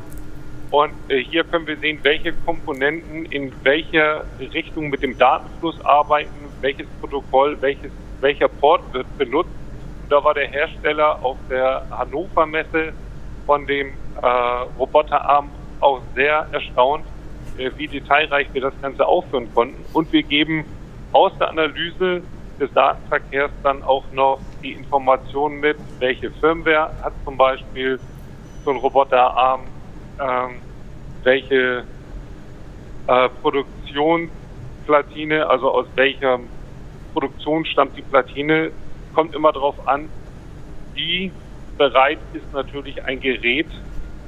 Und 0.71 0.91
äh, 1.07 1.23
hier 1.23 1.43
können 1.43 1.65
wir 1.65 1.77
sehen, 1.77 1.99
welche 2.03 2.33
Komponenten 2.33 3.25
in 3.25 3.51
welcher 3.63 4.25
Richtung 4.39 4.89
mit 4.89 5.01
dem 5.01 5.17
Datenfluss 5.17 5.83
arbeiten, 5.83 6.29
welches 6.61 6.87
Protokoll, 6.99 7.57
welches, 7.61 7.91
welcher 8.19 8.47
Port 8.47 8.81
wird 8.93 9.07
benutzt. 9.17 9.49
Da 10.09 10.23
war 10.23 10.33
der 10.33 10.47
Hersteller 10.47 11.23
auf 11.23 11.37
der 11.49 11.85
Hannover 11.89 12.45
Messe 12.45 12.93
von 13.45 13.65
dem 13.65 13.87
äh, 14.21 14.27
Roboterarm 14.77 15.49
auch 15.79 16.01
sehr 16.13 16.47
erstaunt, 16.51 17.05
wie 17.77 17.87
detailreich 17.87 18.47
wir 18.53 18.61
das 18.61 18.73
Ganze 18.81 19.05
aufführen 19.05 19.49
konnten. 19.53 19.83
Und 19.93 20.11
wir 20.13 20.23
geben 20.23 20.65
aus 21.11 21.31
der 21.39 21.49
Analyse 21.49 22.21
des 22.59 22.71
Datenverkehrs 22.73 23.51
dann 23.63 23.83
auch 23.83 24.03
noch 24.11 24.39
die 24.61 24.73
Informationen 24.73 25.59
mit, 25.59 25.77
welche 25.99 26.29
Firmware 26.31 26.91
hat 27.01 27.13
zum 27.23 27.37
Beispiel 27.37 27.99
so 28.65 28.71
ein 28.71 28.77
Roboterarm, 28.77 29.61
ähm, 30.19 30.55
welche 31.23 31.83
äh, 33.07 33.29
Produktionsplatine, 33.41 35.47
also 35.47 35.71
aus 35.71 35.87
welcher 35.95 36.39
Produktion 37.13 37.65
stammt 37.65 37.97
die 37.97 38.01
Platine, 38.01 38.71
kommt 39.13 39.33
immer 39.33 39.51
darauf 39.51 39.87
an, 39.87 40.09
wie 40.93 41.31
bereit 41.77 42.19
ist 42.33 42.53
natürlich 42.53 43.03
ein 43.05 43.21
Gerät 43.21 43.67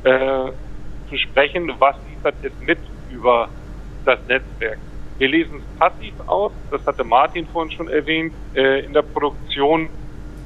äh, 0.03 0.51
zu 1.09 1.17
sprechen, 1.17 1.71
was 1.79 1.95
liefert 2.09 2.35
es 2.43 2.53
mit 2.65 2.79
über 3.11 3.49
das 4.05 4.19
Netzwerk. 4.27 4.79
Wir 5.17 5.27
lesen 5.27 5.57
es 5.57 5.79
passiv 5.79 6.13
aus, 6.25 6.51
das 6.71 6.85
hatte 6.85 7.03
Martin 7.03 7.45
vorhin 7.47 7.71
schon 7.71 7.87
erwähnt. 7.87 8.33
Äh, 8.55 8.85
in 8.85 8.93
der 8.93 9.03
Produktion 9.03 9.87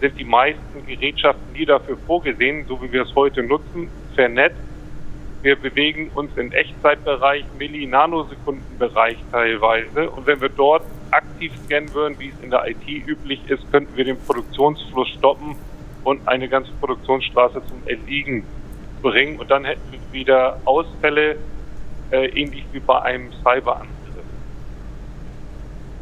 sind 0.01 0.19
die 0.19 0.25
meisten 0.25 0.85
Gerätschaften, 0.85 1.53
die 1.53 1.65
dafür 1.65 1.97
vorgesehen, 2.05 2.65
so 2.67 2.81
wie 2.81 2.91
wir 2.91 3.03
es 3.03 3.15
heute 3.15 3.41
nutzen, 3.43 3.89
vernetzt. 4.15 4.57
Wir 5.41 5.55
bewegen 5.55 6.09
uns 6.15 6.35
im 6.37 6.51
Echtzeitbereich, 6.51 7.45
Milli-Nanosekundenbereich 7.57 9.17
teilweise. 9.31 10.09
Und 10.09 10.25
wenn 10.25 10.41
wir 10.41 10.49
dort 10.49 10.83
aktiv 11.11 11.53
scannen 11.65 11.93
würden, 11.93 12.19
wie 12.19 12.29
es 12.29 12.43
in 12.43 12.49
der 12.49 12.67
IT 12.67 12.87
üblich 12.87 13.39
ist, 13.47 13.71
könnten 13.71 13.95
wir 13.95 14.05
den 14.05 14.17
Produktionsfluss 14.17 15.07
stoppen 15.09 15.55
und 16.03 16.27
eine 16.27 16.49
ganze 16.49 16.71
Produktionsstraße 16.79 17.61
zum 17.67 17.81
Erliegen 17.85 18.43
bringen. 19.01 19.39
Und 19.39 19.51
dann 19.51 19.65
hätten 19.65 19.81
wir 19.91 19.99
wieder 20.11 20.59
Ausfälle, 20.65 21.37
äh, 22.15 22.27
ähnlich 22.27 22.65
wie 22.71 22.79
bei 22.79 23.01
einem 23.01 23.31
Cyberangriff. 23.43 23.89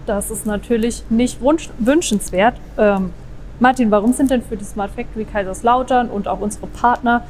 Das 0.06 0.32
ist 0.32 0.46
natürlich 0.46 1.04
nicht 1.10 1.40
wünschenswert. 1.80 2.56
Ähm, 2.78 3.12
Martin, 3.60 3.92
warum 3.92 4.14
sind 4.14 4.32
denn 4.32 4.42
für 4.42 4.58
die 4.58 4.66
Smart 4.66 4.92
Factory 4.92 5.26
Kaiserslautern 5.26 6.10
und 6.10 6.28
auch 6.28 6.42
unsere 6.42 6.68
Partner 6.68 7.24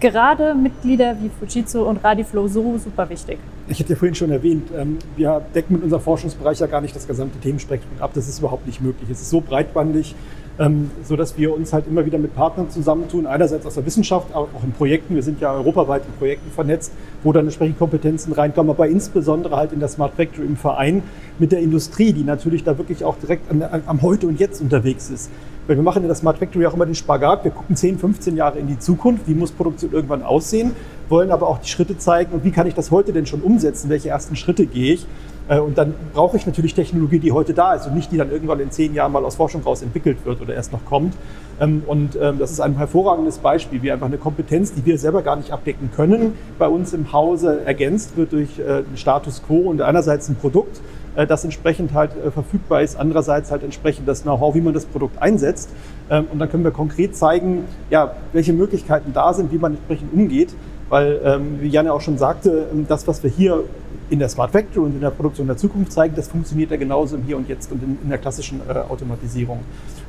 gerade 0.00 0.54
Mitglieder 0.54 1.16
wie 1.20 1.30
Fujitsu 1.38 1.82
und 1.82 2.02
Radiflow 2.02 2.48
so 2.48 2.78
super 2.78 3.08
wichtig? 3.08 3.38
Ich 3.68 3.80
hatte 3.80 3.90
ja 3.90 3.96
vorhin 3.96 4.14
schon 4.14 4.30
erwähnt, 4.30 4.70
ähm, 4.76 4.98
wir 5.16 5.42
decken 5.54 5.74
mit 5.74 5.82
unserem 5.82 6.02
Forschungsbereich 6.02 6.60
ja 6.60 6.66
gar 6.66 6.80
nicht 6.80 6.94
das 6.94 7.06
gesamte 7.06 7.38
Themenspektrum 7.38 7.90
ab. 8.00 8.12
Das 8.14 8.28
ist 8.28 8.38
überhaupt 8.38 8.66
nicht 8.66 8.80
möglich. 8.80 9.08
Es 9.10 9.20
ist 9.20 9.30
so 9.30 9.40
breitbandig, 9.40 10.14
ähm, 10.58 10.90
so 11.02 11.16
dass 11.16 11.36
wir 11.36 11.54
uns 11.54 11.72
halt 11.72 11.86
immer 11.86 12.06
wieder 12.06 12.18
mit 12.18 12.34
Partnern 12.34 12.70
zusammentun. 12.70 13.26
Einerseits 13.26 13.66
aus 13.66 13.74
der 13.74 13.86
Wissenschaft, 13.86 14.28
aber 14.32 14.48
auch 14.54 14.64
in 14.64 14.72
Projekten. 14.72 15.14
Wir 15.14 15.22
sind 15.22 15.40
ja 15.40 15.52
europaweit 15.52 16.02
in 16.06 16.12
Projekten 16.18 16.50
vernetzt, 16.50 16.92
wo 17.22 17.32
dann 17.32 17.46
entsprechend 17.46 17.78
Kompetenzen 17.78 18.32
reinkommen, 18.32 18.70
aber 18.70 18.86
insbesondere 18.88 19.56
halt 19.56 19.72
in 19.72 19.80
der 19.80 19.88
Smart 19.88 20.14
Factory 20.14 20.46
im 20.46 20.56
Verein 20.56 21.02
mit 21.38 21.52
der 21.52 21.60
Industrie, 21.60 22.12
die 22.12 22.24
natürlich 22.24 22.62
da 22.64 22.78
wirklich 22.78 23.04
auch 23.04 23.16
direkt 23.16 23.50
an, 23.50 23.64
am 23.86 24.02
Heute 24.02 24.26
und 24.26 24.38
Jetzt 24.38 24.60
unterwegs 24.60 25.10
ist. 25.10 25.30
Weil 25.66 25.76
wir 25.76 25.82
machen 25.82 26.02
in 26.02 26.08
der 26.08 26.16
Smart 26.16 26.38
Factory 26.38 26.66
auch 26.66 26.74
immer 26.74 26.84
den 26.84 26.94
Spagat. 26.94 27.42
Wir 27.42 27.50
gucken 27.50 27.74
10, 27.74 27.98
15 27.98 28.36
Jahre 28.36 28.58
in 28.58 28.66
die 28.66 28.78
Zukunft. 28.78 29.26
Wie 29.26 29.34
muss 29.34 29.50
Produktion 29.50 29.92
irgendwann 29.92 30.22
aussehen? 30.22 30.72
Wollen 31.08 31.30
aber 31.30 31.48
auch 31.48 31.58
die 31.58 31.68
Schritte 31.68 31.96
zeigen. 31.96 32.32
Und 32.32 32.44
wie 32.44 32.50
kann 32.50 32.66
ich 32.66 32.74
das 32.74 32.90
heute 32.90 33.14
denn 33.14 33.24
schon 33.24 33.40
umsetzen? 33.40 33.88
Welche 33.88 34.10
ersten 34.10 34.36
Schritte 34.36 34.66
gehe 34.66 34.94
ich? 34.94 35.06
Äh, 35.48 35.58
und 35.58 35.78
dann 35.78 35.94
brauche 36.12 36.36
ich 36.36 36.46
natürlich 36.46 36.74
Technologie, 36.74 37.18
die 37.18 37.32
heute 37.32 37.54
da 37.54 37.74
ist 37.74 37.86
und 37.86 37.94
nicht 37.94 38.10
die 38.12 38.16
dann 38.16 38.30
irgendwann 38.30 38.60
in 38.60 38.70
zehn 38.70 38.94
Jahren 38.94 39.12
mal 39.12 39.24
aus 39.24 39.36
Forschung 39.36 39.62
raus 39.62 39.82
entwickelt 39.82 40.18
wird 40.24 40.40
oder 40.40 40.54
erst 40.54 40.72
noch 40.72 40.84
kommt. 40.84 41.14
Ähm, 41.60 41.82
und 41.86 42.16
ähm, 42.20 42.38
das 42.38 42.50
ist 42.50 42.60
ein 42.60 42.76
hervorragendes 42.76 43.38
Beispiel, 43.38 43.82
wie 43.82 43.92
einfach 43.92 44.06
eine 44.06 44.18
Kompetenz, 44.18 44.72
die 44.72 44.84
wir 44.84 44.98
selber 44.98 45.22
gar 45.22 45.36
nicht 45.36 45.52
abdecken 45.52 45.90
können, 45.94 46.34
bei 46.58 46.68
uns 46.68 46.92
im 46.92 47.12
Hause 47.12 47.62
ergänzt 47.64 48.16
wird 48.16 48.32
durch 48.32 48.58
äh, 48.58 48.62
einen 48.62 48.96
Status 48.96 49.42
quo 49.46 49.70
und 49.70 49.80
einerseits 49.80 50.28
ein 50.28 50.36
Produkt, 50.36 50.80
äh, 51.14 51.26
das 51.26 51.44
entsprechend 51.44 51.92
halt 51.92 52.12
verfügbar 52.32 52.82
ist, 52.82 52.96
andererseits 52.96 53.50
halt 53.50 53.62
entsprechend 53.62 54.08
das 54.08 54.22
Know-how, 54.22 54.54
wie 54.54 54.60
man 54.60 54.74
das 54.74 54.86
Produkt 54.86 55.20
einsetzt. 55.20 55.70
Ähm, 56.10 56.26
und 56.32 56.38
dann 56.38 56.50
können 56.50 56.64
wir 56.64 56.70
konkret 56.70 57.16
zeigen, 57.16 57.64
ja, 57.90 58.14
welche 58.32 58.52
Möglichkeiten 58.52 59.12
da 59.12 59.32
sind, 59.32 59.52
wie 59.52 59.58
man 59.58 59.74
entsprechend 59.74 60.12
umgeht. 60.12 60.54
Weil, 60.94 61.40
wie 61.60 61.66
Janne 61.66 61.92
auch 61.92 62.00
schon 62.00 62.18
sagte, 62.18 62.68
das, 62.86 63.08
was 63.08 63.20
wir 63.24 63.28
hier 63.28 63.64
in 64.10 64.20
der 64.20 64.28
Smart 64.28 64.52
Factory 64.52 64.86
und 64.86 64.94
in 64.94 65.00
der 65.00 65.10
Produktion 65.10 65.48
der 65.48 65.56
Zukunft 65.56 65.90
zeigen, 65.90 66.14
das 66.14 66.28
funktioniert 66.28 66.70
ja 66.70 66.76
genauso 66.76 67.16
im 67.16 67.24
Hier 67.24 67.36
und 67.36 67.48
Jetzt 67.48 67.72
und 67.72 67.82
in, 67.82 67.98
in 68.00 68.10
der 68.10 68.18
klassischen 68.18 68.60
äh, 68.68 68.74
Automatisierung. 68.74 69.58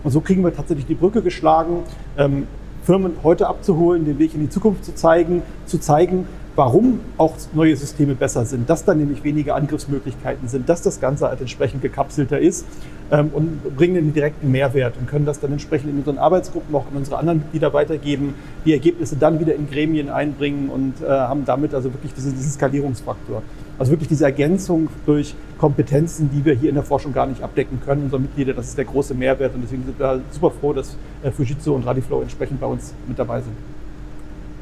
Und 0.04 0.12
so 0.12 0.22
kriegen 0.22 0.44
wir 0.44 0.56
tatsächlich 0.56 0.86
die 0.86 0.94
Brücke 0.94 1.24
geschlagen 1.24 1.80
ähm, 2.20 2.46
Firmen 2.84 3.14
heute 3.24 3.48
abzuholen, 3.48 4.06
den 4.06 4.20
Weg 4.20 4.36
in 4.36 4.42
die 4.42 4.50
Zukunft 4.52 4.86
zu 4.86 4.94
zeigen, 4.94 5.42
zu 5.66 5.80
zeigen, 5.80 6.28
warum 6.56 7.02
auch 7.18 7.36
neue 7.54 7.76
Systeme 7.76 8.16
besser 8.16 8.46
sind, 8.46 8.70
dass 8.70 8.86
da 8.86 8.94
nämlich 8.94 9.24
weniger 9.24 9.56
Angriffsmöglichkeiten 9.56 10.48
sind, 10.48 10.70
dass 10.70 10.82
das 10.82 11.00
Ganze 11.02 11.28
halt 11.28 11.42
entsprechend 11.42 11.82
gekapselter 11.82 12.40
ist 12.40 12.66
ähm, 13.12 13.32
und 13.34 13.76
bringen 13.76 13.96
den 13.96 14.14
direkten 14.14 14.52
Mehrwert 14.52 14.96
und 14.98 15.08
können 15.08 15.26
das 15.26 15.40
dann 15.40 15.52
entsprechend 15.52 15.90
in 15.90 15.98
unseren 15.98 16.18
Arbeitsgruppen, 16.18 16.74
auch 16.76 16.86
in 16.92 16.98
unsere 16.98 17.18
anderen 17.18 17.40
Mitglieder 17.40 17.74
weitergeben, 17.74 18.36
die 18.66 18.74
Ergebnisse 18.74 19.18
dann 19.18 19.40
wieder 19.40 19.54
in 19.56 19.70
Gremien 19.70 20.10
einbringen 20.10 20.70
und 20.70 21.02
äh, 21.02 21.10
haben 21.10 21.46
damit 21.46 21.74
also 21.74 21.94
wirklich 21.94 22.14
diesen, 22.14 22.34
diesen 22.34 22.52
Skalierungsfaktor. 22.52 23.42
Also 23.78 23.92
wirklich 23.92 24.08
diese 24.08 24.24
Ergänzung 24.24 24.88
durch 25.06 25.36
Kompetenzen, 25.58 26.30
die 26.34 26.46
wir 26.46 26.54
hier 26.54 26.70
in 26.70 26.76
der 26.76 26.86
Forschung 26.86 27.12
gar 27.12 27.28
nicht 27.28 27.44
abdecken 27.44 27.82
können, 27.86 28.04
unsere 28.04 28.22
Mitglieder, 28.22 28.54
das 28.54 28.70
ist 28.70 28.78
der 28.78 28.86
große 28.86 29.14
Mehrwert 29.14 29.54
und 29.54 29.62
deswegen 29.64 29.84
sind 29.84 30.00
wir 30.00 30.22
super 30.32 30.52
froh, 30.52 30.72
dass 30.72 30.96
äh, 31.24 31.32
Fujitsu 31.32 31.76
und 31.76 31.86
Radiflow 31.86 32.22
entsprechend 32.22 32.62
bei 32.62 32.68
uns 32.68 32.94
mit 33.08 33.20
dabei 33.20 33.42
sind. 33.42 33.56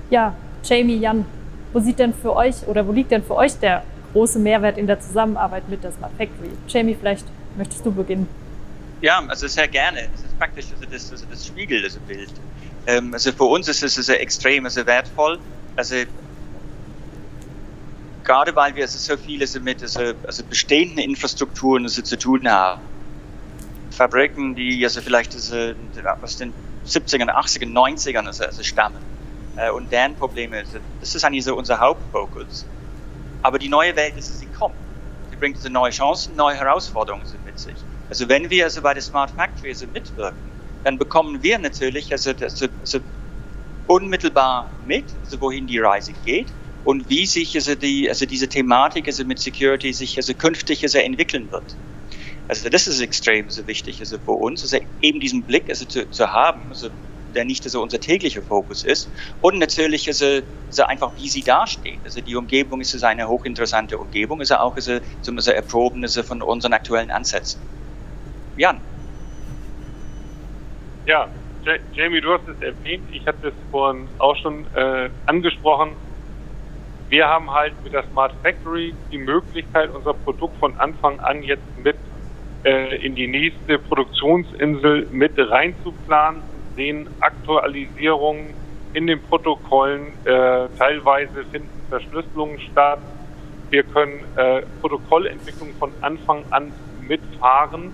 Ja, 0.10 0.34
Jamie, 0.64 0.98
Jan, 0.98 1.26
wo 1.74 1.80
sieht 1.80 2.00
denn 2.00 2.14
für 2.14 2.36
euch 2.36 2.68
oder 2.68 2.88
wo 2.88 2.92
liegt 2.92 3.12
denn 3.12 3.24
für 3.24 3.36
euch 3.36 3.60
der 3.60 3.84
große 4.14 4.40
Mehrwert 4.40 4.78
in 4.78 4.88
der 4.88 5.00
Zusammenarbeit 5.00 5.68
mit 5.68 5.84
der 5.84 5.92
Smart 5.92 6.14
Factory? 6.18 6.52
Jamie, 6.68 6.96
vielleicht 6.98 7.26
möchtest 7.58 7.86
du 7.86 7.92
beginnen. 7.92 8.28
Ja, 9.02 9.22
also 9.28 9.48
sehr 9.48 9.68
gerne. 9.68 10.08
Es 10.14 10.22
ist 10.22 10.38
praktisch 10.38 10.66
also 10.72 10.86
das, 10.90 11.12
also 11.12 11.26
das 11.30 11.46
Spiegel, 11.46 11.82
das 11.82 11.98
Bild. 11.98 12.32
Ähm, 12.88 13.14
also 13.14 13.32
für 13.32 13.46
uns 13.46 13.68
ist 13.68 13.84
es 13.84 13.98
also 13.98 14.14
extrem 14.14 14.66
also 14.66 14.86
wertvoll. 14.86 15.40
Also 15.76 15.96
gerade 18.24 18.56
weil 18.56 18.76
wir 18.76 18.84
also 18.84 18.98
so 18.98 19.22
viele 19.22 19.44
also 19.44 19.60
mit 19.60 19.82
also, 19.82 20.14
also 20.26 20.44
bestehenden 20.46 21.00
Infrastrukturen 21.00 21.84
also 21.84 22.02
zu 22.02 22.18
tun 22.18 22.48
haben. 22.48 22.82
Fabriken, 23.92 24.56
die 24.56 24.84
also 24.84 25.02
vielleicht 25.02 25.34
also 25.34 25.74
aus 26.22 26.38
den 26.38 26.54
70ern, 26.88 27.30
80ern, 27.30 27.74
90ern 27.74 28.26
also, 28.26 28.46
also 28.46 28.64
stammen 28.64 29.13
äh, 29.58 29.70
und 29.72 29.92
deren 29.92 30.16
Probleme. 30.16 30.64
Das 31.00 31.16
ist 31.16 31.24
eigentlich 31.24 31.44
so 31.44 31.56
unser 31.56 31.80
Hauptfokus. 31.80 32.66
Aber 33.42 33.60
die 33.60 33.70
neue 33.70 33.96
Welt 33.96 34.16
ist, 34.18 34.38
sie 34.40 34.46
kommt. 34.48 34.76
Sie 35.30 35.36
bringt 35.36 35.58
also 35.58 35.70
neue 35.70 35.92
Chancen, 35.92 36.36
neue 36.36 36.56
Herausforderungen 36.56 37.26
mit 37.46 37.60
sich. 37.60 37.76
Also 38.10 38.30
wenn 38.30 38.50
wir 38.50 38.66
also 38.66 38.82
bei 38.82 38.94
der 38.94 39.04
Smart 39.04 39.32
Factory 39.32 39.70
also 39.70 39.86
mitwirken, 39.88 40.52
dann 40.84 40.98
bekommen 40.98 41.42
wir 41.42 41.58
natürlich 41.60 42.12
also, 42.12 42.32
also, 42.40 42.68
also 42.80 43.00
unmittelbar 43.88 44.70
mit, 44.86 45.06
also 45.24 45.40
wohin 45.42 45.68
die 45.68 45.80
Reise 45.80 46.14
geht 46.26 46.48
und 46.84 47.10
wie 47.10 47.26
sich 47.26 47.56
also, 47.56 47.76
die, 47.76 48.10
also 48.10 48.26
diese 48.26 48.48
Thematik 48.48 49.08
also 49.08 49.24
mit 49.24 49.40
Security 49.40 49.94
sich 49.94 50.18
also 50.18 50.34
künftig 50.34 50.84
also 50.84 51.00
entwickeln 51.00 51.50
wird. 51.52 51.76
Also 52.48 52.70
das 52.70 52.88
ist 52.88 53.00
extrem 53.00 53.50
so 53.50 53.66
wichtig 53.68 54.00
also 54.00 54.18
für 54.18 54.32
uns, 54.32 54.62
also 54.64 54.78
eben 55.02 55.20
diesen 55.20 55.44
Blick 55.44 55.70
also 55.70 55.86
zu, 55.86 56.10
zu 56.12 56.32
haben, 56.32 56.62
also 56.70 56.90
der 57.34 57.46
nicht 57.46 57.64
so 57.64 57.82
unser 57.82 58.00
täglicher 58.00 58.42
Fokus 58.42 58.84
ist. 58.84 59.10
Und 59.42 59.60
natürlich 59.60 60.08
ist 60.08 60.22
er 60.22 60.44
einfach, 60.88 61.12
wie 61.18 61.30
sie 61.30 61.42
dasteht. 61.42 62.00
Also 62.04 62.22
die 62.22 62.36
Umgebung 62.36 62.82
ist 62.82 62.94
eine 63.04 63.28
hochinteressante 63.28 63.98
Umgebung, 63.98 64.42
ist 64.42 64.52
auch 64.52 64.76
zum 65.22 65.38
erproben 65.38 66.04
er 66.04 66.24
von 66.24 66.42
unseren 66.42 66.74
aktuellen 66.74 67.12
Ansätzen. 67.12 67.60
Jan. 68.56 68.80
Ja, 71.06 71.28
Jamie, 71.94 72.22
du 72.22 72.34
hast 72.34 72.48
es 72.48 72.62
erwähnt, 72.62 73.04
ich 73.12 73.26
hatte 73.26 73.50
es 73.50 73.54
vorhin 73.72 74.08
auch 74.20 74.36
schon 74.38 74.66
äh, 74.76 75.10
angesprochen. 75.26 75.92
Wir 77.10 77.28
haben 77.28 77.52
halt 77.52 77.74
mit 77.84 77.94
der 77.94 78.04
Smart 78.12 78.34
Factory 78.42 78.94
die 79.12 79.18
Möglichkeit, 79.18 79.90
unser 79.94 80.14
Produkt 80.14 80.58
von 80.60 80.76
Anfang 80.78 81.20
an 81.20 81.44
jetzt 81.44 81.64
mit 81.84 81.96
äh, 82.64 82.96
in 83.06 83.16
die 83.16 83.28
nächste 83.28 83.78
Produktionsinsel 83.78 85.08
mit 85.12 85.34
reinzuplanen 85.38 86.42
sehen 86.76 87.08
Aktualisierungen 87.20 88.54
in 88.94 89.08
den 89.08 89.22
Protokollen. 89.22 90.08
Äh, 90.26 90.68
teilweise 90.78 91.44
finden 91.52 91.70
Verschlüsselungen 91.90 92.60
statt. 92.72 93.00
Wir 93.70 93.84
können 93.84 94.24
äh, 94.36 94.62
Protokollentwicklung 94.82 95.74
von 95.80 95.92
Anfang 96.02 96.44
an 96.52 96.72
mitfahren 97.08 97.92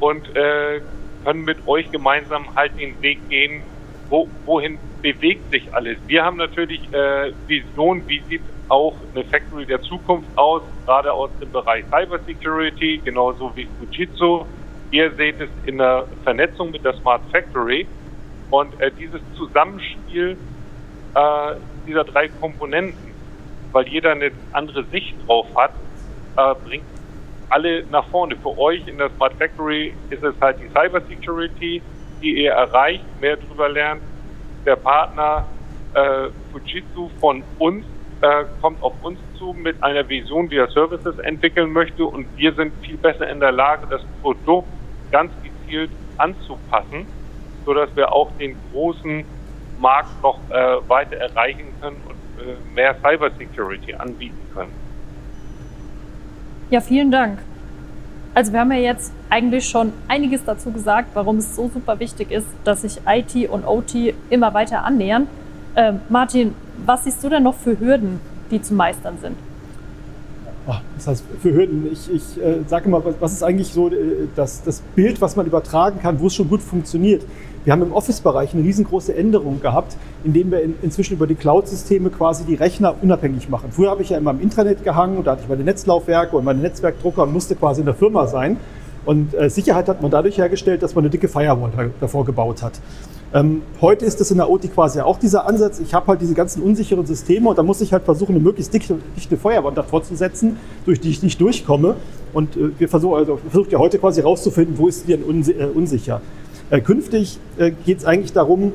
und 0.00 0.36
äh, 0.36 0.80
können 1.24 1.44
mit 1.44 1.66
euch 1.66 1.90
gemeinsam 1.90 2.54
halt 2.54 2.78
den 2.78 3.00
Weg 3.02 3.18
gehen, 3.28 3.62
wo, 4.08 4.28
wohin 4.44 4.78
bewegt 5.02 5.50
sich 5.50 5.74
alles. 5.74 5.98
Wir 6.06 6.24
haben 6.24 6.36
natürlich 6.36 6.80
äh, 6.92 7.32
Vision, 7.46 8.02
wie 8.06 8.22
sieht 8.28 8.42
auch 8.68 8.94
eine 9.14 9.24
Factory 9.24 9.64
der 9.64 9.80
Zukunft 9.82 10.28
aus, 10.36 10.62
gerade 10.84 11.12
aus 11.12 11.30
dem 11.40 11.50
Bereich 11.50 11.84
Cybersecurity, 11.86 13.00
genauso 13.04 13.52
wie 13.54 13.66
Fujitsu. 13.78 14.44
Ihr 14.90 15.10
seht 15.12 15.40
es 15.40 15.48
in 15.64 15.78
der 15.78 16.06
Vernetzung 16.24 16.70
mit 16.70 16.84
der 16.84 16.94
Smart 16.94 17.22
Factory. 17.30 17.86
Und 18.50 18.80
äh, 18.80 18.90
dieses 18.90 19.20
Zusammenspiel 19.36 20.36
äh, 21.14 21.54
dieser 21.86 22.04
drei 22.04 22.28
Komponenten, 22.28 23.12
weil 23.72 23.86
jeder 23.88 24.12
eine 24.12 24.30
andere 24.52 24.84
Sicht 24.84 25.14
drauf 25.26 25.46
hat, 25.54 25.72
äh, 26.36 26.54
bringt 26.66 26.84
alle 27.50 27.84
nach 27.90 28.06
vorne. 28.08 28.36
Für 28.36 28.56
euch 28.58 28.86
in 28.86 28.98
der 28.98 29.10
Smart 29.16 29.34
Factory 29.34 29.94
ist 30.10 30.22
es 30.22 30.34
halt 30.40 30.58
die 30.60 30.68
Cyber 30.68 31.00
Security, 31.02 31.82
die 32.22 32.44
ihr 32.44 32.52
erreicht, 32.52 33.04
mehr 33.20 33.36
darüber 33.36 33.68
lernt. 33.68 34.02
Der 34.66 34.76
Partner 34.76 35.46
äh, 35.94 36.28
Fujitsu 36.52 37.10
von 37.20 37.42
uns 37.58 37.84
äh, 38.20 38.44
kommt 38.60 38.82
auf 38.82 38.94
uns 39.02 39.18
zu 39.38 39.52
mit 39.52 39.82
einer 39.82 40.08
Vision, 40.08 40.50
wie 40.50 40.56
er 40.56 40.68
Services 40.68 41.18
entwickeln 41.18 41.72
möchte 41.72 42.04
und 42.04 42.26
wir 42.36 42.52
sind 42.52 42.72
viel 42.82 42.96
besser 42.96 43.28
in 43.28 43.40
der 43.40 43.52
Lage, 43.52 43.86
das 43.88 44.02
Produkt 44.20 44.68
ganz 45.10 45.32
gezielt 45.42 45.90
anzupassen 46.18 47.06
sodass 47.68 47.94
wir 47.96 48.10
auch 48.10 48.30
den 48.40 48.56
großen 48.72 49.24
Markt 49.78 50.22
noch 50.22 50.38
äh, 50.48 50.88
weiter 50.88 51.16
erreichen 51.16 51.66
können 51.82 51.98
und 52.08 52.42
äh, 52.42 52.56
mehr 52.74 52.96
Cybersecurity 53.02 53.92
anbieten 53.92 54.40
können. 54.54 54.72
Ja, 56.70 56.80
vielen 56.80 57.10
Dank. 57.10 57.38
Also 58.32 58.54
wir 58.54 58.60
haben 58.60 58.72
ja 58.72 58.78
jetzt 58.78 59.12
eigentlich 59.28 59.68
schon 59.68 59.92
einiges 60.08 60.46
dazu 60.46 60.72
gesagt, 60.72 61.10
warum 61.12 61.36
es 61.36 61.54
so 61.56 61.68
super 61.68 62.00
wichtig 62.00 62.30
ist, 62.30 62.46
dass 62.64 62.82
sich 62.82 63.00
IT 63.06 63.50
und 63.50 63.66
OT 63.66 64.14
immer 64.30 64.54
weiter 64.54 64.82
annähern. 64.82 65.26
Ähm, 65.76 66.00
Martin, 66.08 66.54
was 66.86 67.04
siehst 67.04 67.22
du 67.22 67.28
denn 67.28 67.42
noch 67.42 67.54
für 67.54 67.78
Hürden, 67.78 68.18
die 68.50 68.62
zu 68.62 68.72
meistern 68.72 69.18
sind? 69.20 69.36
das 70.96 71.06
heißt 71.06 71.24
für 71.40 71.52
Hürden. 71.52 71.88
Ich, 71.90 72.10
ich 72.12 72.42
äh, 72.42 72.60
sage 72.66 72.88
mal, 72.88 73.02
was 73.20 73.32
ist 73.32 73.42
eigentlich 73.42 73.72
so 73.72 73.88
äh, 73.88 74.28
das, 74.36 74.62
das 74.62 74.82
Bild, 74.94 75.20
was 75.20 75.36
man 75.36 75.46
übertragen 75.46 76.00
kann, 76.00 76.20
wo 76.20 76.26
es 76.26 76.34
schon 76.34 76.48
gut 76.48 76.60
funktioniert? 76.60 77.22
Wir 77.68 77.72
haben 77.72 77.82
im 77.82 77.92
Office-Bereich 77.92 78.54
eine 78.54 78.62
riesengroße 78.62 79.14
Änderung 79.14 79.60
gehabt, 79.60 79.98
indem 80.24 80.50
wir 80.50 80.62
in, 80.62 80.76
inzwischen 80.80 81.12
über 81.12 81.26
die 81.26 81.34
Cloud-Systeme 81.34 82.08
quasi 82.08 82.44
die 82.44 82.54
Rechner 82.54 82.94
unabhängig 83.02 83.50
machen. 83.50 83.72
Früher 83.72 83.90
habe 83.90 84.00
ich 84.00 84.08
ja 84.08 84.16
immer 84.16 84.30
im 84.30 84.40
Intranet 84.40 84.84
gehangen 84.84 85.18
und 85.18 85.26
da 85.26 85.32
hatte 85.32 85.42
ich 85.42 85.50
meine 85.50 85.64
Netzlaufwerke 85.64 86.34
und 86.34 86.46
meine 86.46 86.60
Netzwerkdrucker 86.60 87.24
und 87.24 87.34
musste 87.34 87.56
quasi 87.56 87.80
in 87.80 87.84
der 87.84 87.94
Firma 87.94 88.26
sein. 88.26 88.56
Und 89.04 89.34
äh, 89.34 89.50
Sicherheit 89.50 89.86
hat 89.86 90.00
man 90.00 90.10
dadurch 90.10 90.38
hergestellt, 90.38 90.82
dass 90.82 90.94
man 90.94 91.02
eine 91.04 91.10
dicke 91.10 91.28
Firewall 91.28 91.90
davor 92.00 92.24
gebaut 92.24 92.62
hat. 92.62 92.72
Ähm, 93.34 93.60
heute 93.82 94.06
ist 94.06 94.18
es 94.22 94.30
in 94.30 94.38
der 94.38 94.48
OT 94.48 94.72
quasi 94.72 95.00
auch 95.00 95.18
dieser 95.18 95.46
Ansatz. 95.46 95.78
Ich 95.78 95.92
habe 95.92 96.06
halt 96.06 96.22
diese 96.22 96.32
ganzen 96.32 96.62
unsicheren 96.62 97.04
Systeme 97.04 97.50
und 97.50 97.58
da 97.58 97.62
muss 97.62 97.82
ich 97.82 97.92
halt 97.92 98.04
versuchen, 98.04 98.34
eine 98.34 98.42
möglichst 98.42 98.72
dichte, 98.72 98.96
dichte 99.14 99.36
Feuerwand 99.36 99.76
davor 99.76 100.02
zu 100.02 100.16
setzen, 100.16 100.56
durch 100.86 101.00
die 101.00 101.10
ich 101.10 101.22
nicht 101.22 101.38
durchkomme. 101.38 101.96
Und 102.32 102.56
äh, 102.56 102.70
wir 102.78 102.88
versuchen 102.88 103.18
also 103.18 103.36
versucht 103.36 103.72
ja 103.72 103.78
heute 103.78 103.98
quasi 103.98 104.22
herauszufinden, 104.22 104.78
wo 104.78 104.88
ist 104.88 105.06
die 105.06 105.14
denn 105.14 105.22
äh, 105.22 105.64
unsicher. 105.66 106.22
Äh, 106.70 106.80
künftig 106.80 107.38
äh, 107.56 107.70
geht 107.70 107.98
es 107.98 108.04
eigentlich 108.04 108.32
darum, 108.32 108.72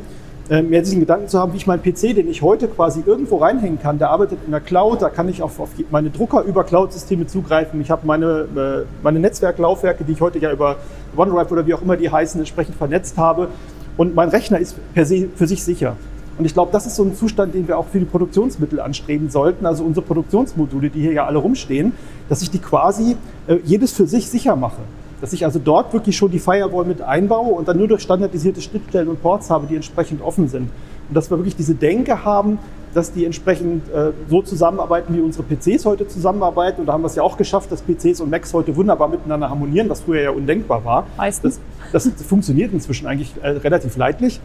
äh, 0.50 0.62
mehr 0.62 0.82
diesen 0.82 1.00
Gedanken 1.00 1.28
zu 1.28 1.40
haben, 1.40 1.54
wie 1.54 1.58
ich 1.58 1.68
meinen 1.68 1.84
PC, 1.84 2.16
den 2.16 2.28
ich 2.28 2.42
heute 2.42 2.68
quasi 2.68 3.02
irgendwo 3.06 3.38
reinhängen 3.38 3.80
kann, 3.80 4.00
der 4.00 4.10
arbeitet 4.10 4.40
in 4.46 4.52
der 4.52 4.62
Cloud, 4.62 5.02
da 5.02 5.10
kann 5.10 5.30
ich 5.30 5.42
auf, 5.42 5.60
auf 5.60 5.70
meine 5.92 6.10
Drucker 6.10 6.42
über 6.42 6.64
Cloud-Systeme 6.64 7.28
zugreifen. 7.28 7.80
Ich 7.82 7.92
habe 7.92 8.06
meine, 8.06 8.48
äh, 8.56 8.86
meine 9.04 9.20
Netzwerklaufwerke, 9.20 10.04
die 10.04 10.14
ich 10.14 10.22
heute 10.22 10.40
ja 10.40 10.52
über 10.52 10.78
OneDrive 11.16 11.52
oder 11.52 11.68
wie 11.68 11.74
auch 11.76 11.82
immer 11.82 11.96
die 11.96 12.10
heißen, 12.10 12.42
entsprechend 12.42 12.76
vernetzt 12.76 13.18
habe. 13.18 13.50
Und 13.96 14.16
mein 14.16 14.30
Rechner 14.30 14.58
ist 14.58 14.76
per 14.94 15.06
se 15.06 15.30
für 15.36 15.46
sich 15.46 15.64
sicher. 15.64 15.96
Und 16.38 16.46
ich 16.46 16.54
glaube, 16.54 16.72
das 16.72 16.88
ist 16.88 16.96
so 16.96 17.04
ein 17.04 17.16
Zustand, 17.16 17.54
den 17.54 17.68
wir 17.68 17.78
auch 17.78 17.86
für 17.86 18.00
die 18.00 18.06
Produktionsmittel 18.06 18.80
anstreben 18.80 19.30
sollten. 19.30 19.68
Also 19.68 19.84
unsere 19.84 20.04
Produktionsmodule, 20.04 20.90
die 20.90 21.02
hier 21.02 21.14
ja 21.14 21.26
alle 21.28 21.38
rumstehen, 21.38 21.94
dass 22.28 22.42
ich 22.42 22.50
die 22.50 22.58
quasi 22.58 23.18
äh, 23.48 23.58
jedes 23.64 23.94
für 23.94 24.08
sich 24.08 24.28
sicher 24.28 24.56
mache 24.56 24.82
dass 25.24 25.32
ich 25.32 25.46
also 25.46 25.58
dort 25.58 25.94
wirklich 25.94 26.18
schon 26.18 26.32
die 26.32 26.40
Firewall 26.40 26.84
mit 26.84 27.02
einbaue 27.02 27.54
und 27.54 27.66
dann 27.66 27.78
nur 27.78 27.88
durch 27.88 28.02
standardisierte 28.02 28.60
Schnittstellen 28.60 29.08
und 29.08 29.22
Ports 29.22 29.50
habe, 29.50 29.68
die 29.68 29.76
entsprechend 29.78 30.22
offen 30.22 30.50
sind. 30.50 30.64
Und 31.08 31.16
dass 31.16 31.32
wir 31.32 31.38
wirklich 31.38 31.56
diese 31.56 31.76
Denke 31.76 32.26
haben, 32.26 32.60
dass 32.94 33.14
die 33.14 33.24
entsprechend 33.24 33.88
äh, 33.88 34.12
so 34.28 34.42
zusammenarbeiten, 34.42 35.16
wie 35.16 35.22
unsere 35.22 35.46
PCs 35.46 35.86
heute 35.86 36.10
zusammenarbeiten. 36.10 36.82
Und 36.82 36.88
da 36.88 36.94
haben 36.94 37.04
wir 37.04 37.08
es 37.08 37.16
ja 37.16 37.24
auch 37.24 37.38
geschafft, 37.38 37.72
dass 37.72 37.82
PCs 37.82 38.20
und 38.20 38.32
Macs 38.32 38.54
heute 38.54 38.76
wunderbar 38.76 39.08
miteinander 39.08 39.50
harmonieren, 39.50 39.88
was 39.88 40.02
früher 40.02 40.24
ja 40.24 40.32
undenkbar 40.32 40.84
war. 40.84 41.08
Meistens. 41.16 41.58
Das, 41.94 42.04
das 42.04 42.22
funktioniert 42.24 42.74
inzwischen 42.74 43.08
eigentlich 43.08 43.32
äh, 43.42 43.48
relativ 43.48 43.96
leidlich. 43.96 44.42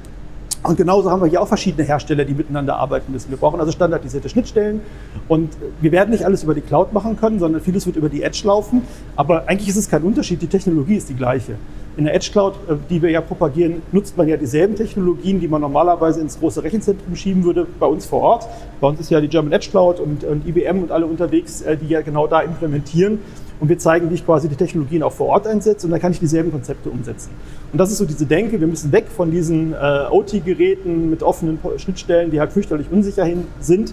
Und 0.62 0.76
genauso 0.76 1.10
haben 1.10 1.22
wir 1.22 1.28
hier 1.28 1.40
auch 1.40 1.48
verschiedene 1.48 1.86
Hersteller, 1.86 2.24
die 2.24 2.34
miteinander 2.34 2.76
arbeiten 2.76 3.12
müssen. 3.12 3.30
Wir 3.30 3.38
brauchen 3.38 3.60
also 3.60 3.70
standardisierte 3.72 4.28
Schnittstellen 4.28 4.80
und 5.28 5.50
wir 5.80 5.92
werden 5.92 6.10
nicht 6.10 6.24
alles 6.24 6.42
über 6.42 6.54
die 6.54 6.60
Cloud 6.60 6.92
machen 6.92 7.16
können, 7.16 7.38
sondern 7.38 7.60
vieles 7.60 7.86
wird 7.86 7.96
über 7.96 8.08
die 8.08 8.22
Edge 8.22 8.42
laufen. 8.44 8.82
Aber 9.14 9.48
eigentlich 9.48 9.68
ist 9.68 9.76
es 9.76 9.88
kein 9.88 10.02
Unterschied, 10.02 10.42
die 10.42 10.48
Technologie 10.48 10.96
ist 10.96 11.08
die 11.08 11.14
gleiche. 11.14 11.54
In 11.98 12.04
der 12.04 12.14
Edge 12.14 12.28
Cloud, 12.30 12.54
äh, 12.68 12.76
die 12.88 13.02
wir 13.02 13.10
ja 13.10 13.20
propagieren, 13.20 13.82
nutzt 13.90 14.16
man 14.16 14.28
ja 14.28 14.36
dieselben 14.36 14.76
Technologien, 14.76 15.40
die 15.40 15.48
man 15.48 15.60
normalerweise 15.60 16.20
ins 16.20 16.38
große 16.38 16.62
Rechenzentrum 16.62 17.16
schieben 17.16 17.42
würde, 17.42 17.66
bei 17.80 17.86
uns 17.86 18.06
vor 18.06 18.22
Ort. 18.22 18.46
Bei 18.80 18.86
uns 18.86 19.00
ist 19.00 19.10
ja 19.10 19.20
die 19.20 19.26
German 19.26 19.52
Edge 19.52 19.68
Cloud 19.68 19.98
und, 19.98 20.22
und 20.22 20.46
IBM 20.46 20.84
und 20.84 20.92
alle 20.92 21.06
unterwegs, 21.06 21.60
äh, 21.60 21.76
die 21.76 21.88
ja 21.88 22.00
genau 22.02 22.28
da 22.28 22.40
implementieren. 22.40 23.18
Und 23.58 23.68
wir 23.68 23.80
zeigen, 23.80 24.10
wie 24.10 24.14
ich 24.14 24.24
quasi 24.24 24.48
die 24.48 24.54
Technologien 24.54 25.02
auch 25.02 25.10
vor 25.10 25.26
Ort 25.26 25.48
einsetze 25.48 25.88
und 25.88 25.90
dann 25.90 26.00
kann 26.00 26.12
ich 26.12 26.20
dieselben 26.20 26.52
Konzepte 26.52 26.88
umsetzen. 26.88 27.30
Und 27.72 27.78
das 27.78 27.90
ist 27.90 27.98
so 27.98 28.04
diese 28.04 28.26
Denke, 28.26 28.60
wir 28.60 28.68
müssen 28.68 28.92
weg 28.92 29.06
von 29.08 29.32
diesen 29.32 29.72
äh, 29.72 30.06
OT-Geräten 30.08 31.10
mit 31.10 31.24
offenen 31.24 31.58
Schnittstellen, 31.78 32.30
die 32.30 32.38
halt 32.38 32.52
fürchterlich 32.52 32.86
unsicher 32.92 33.24
hin 33.24 33.46
sind, 33.58 33.92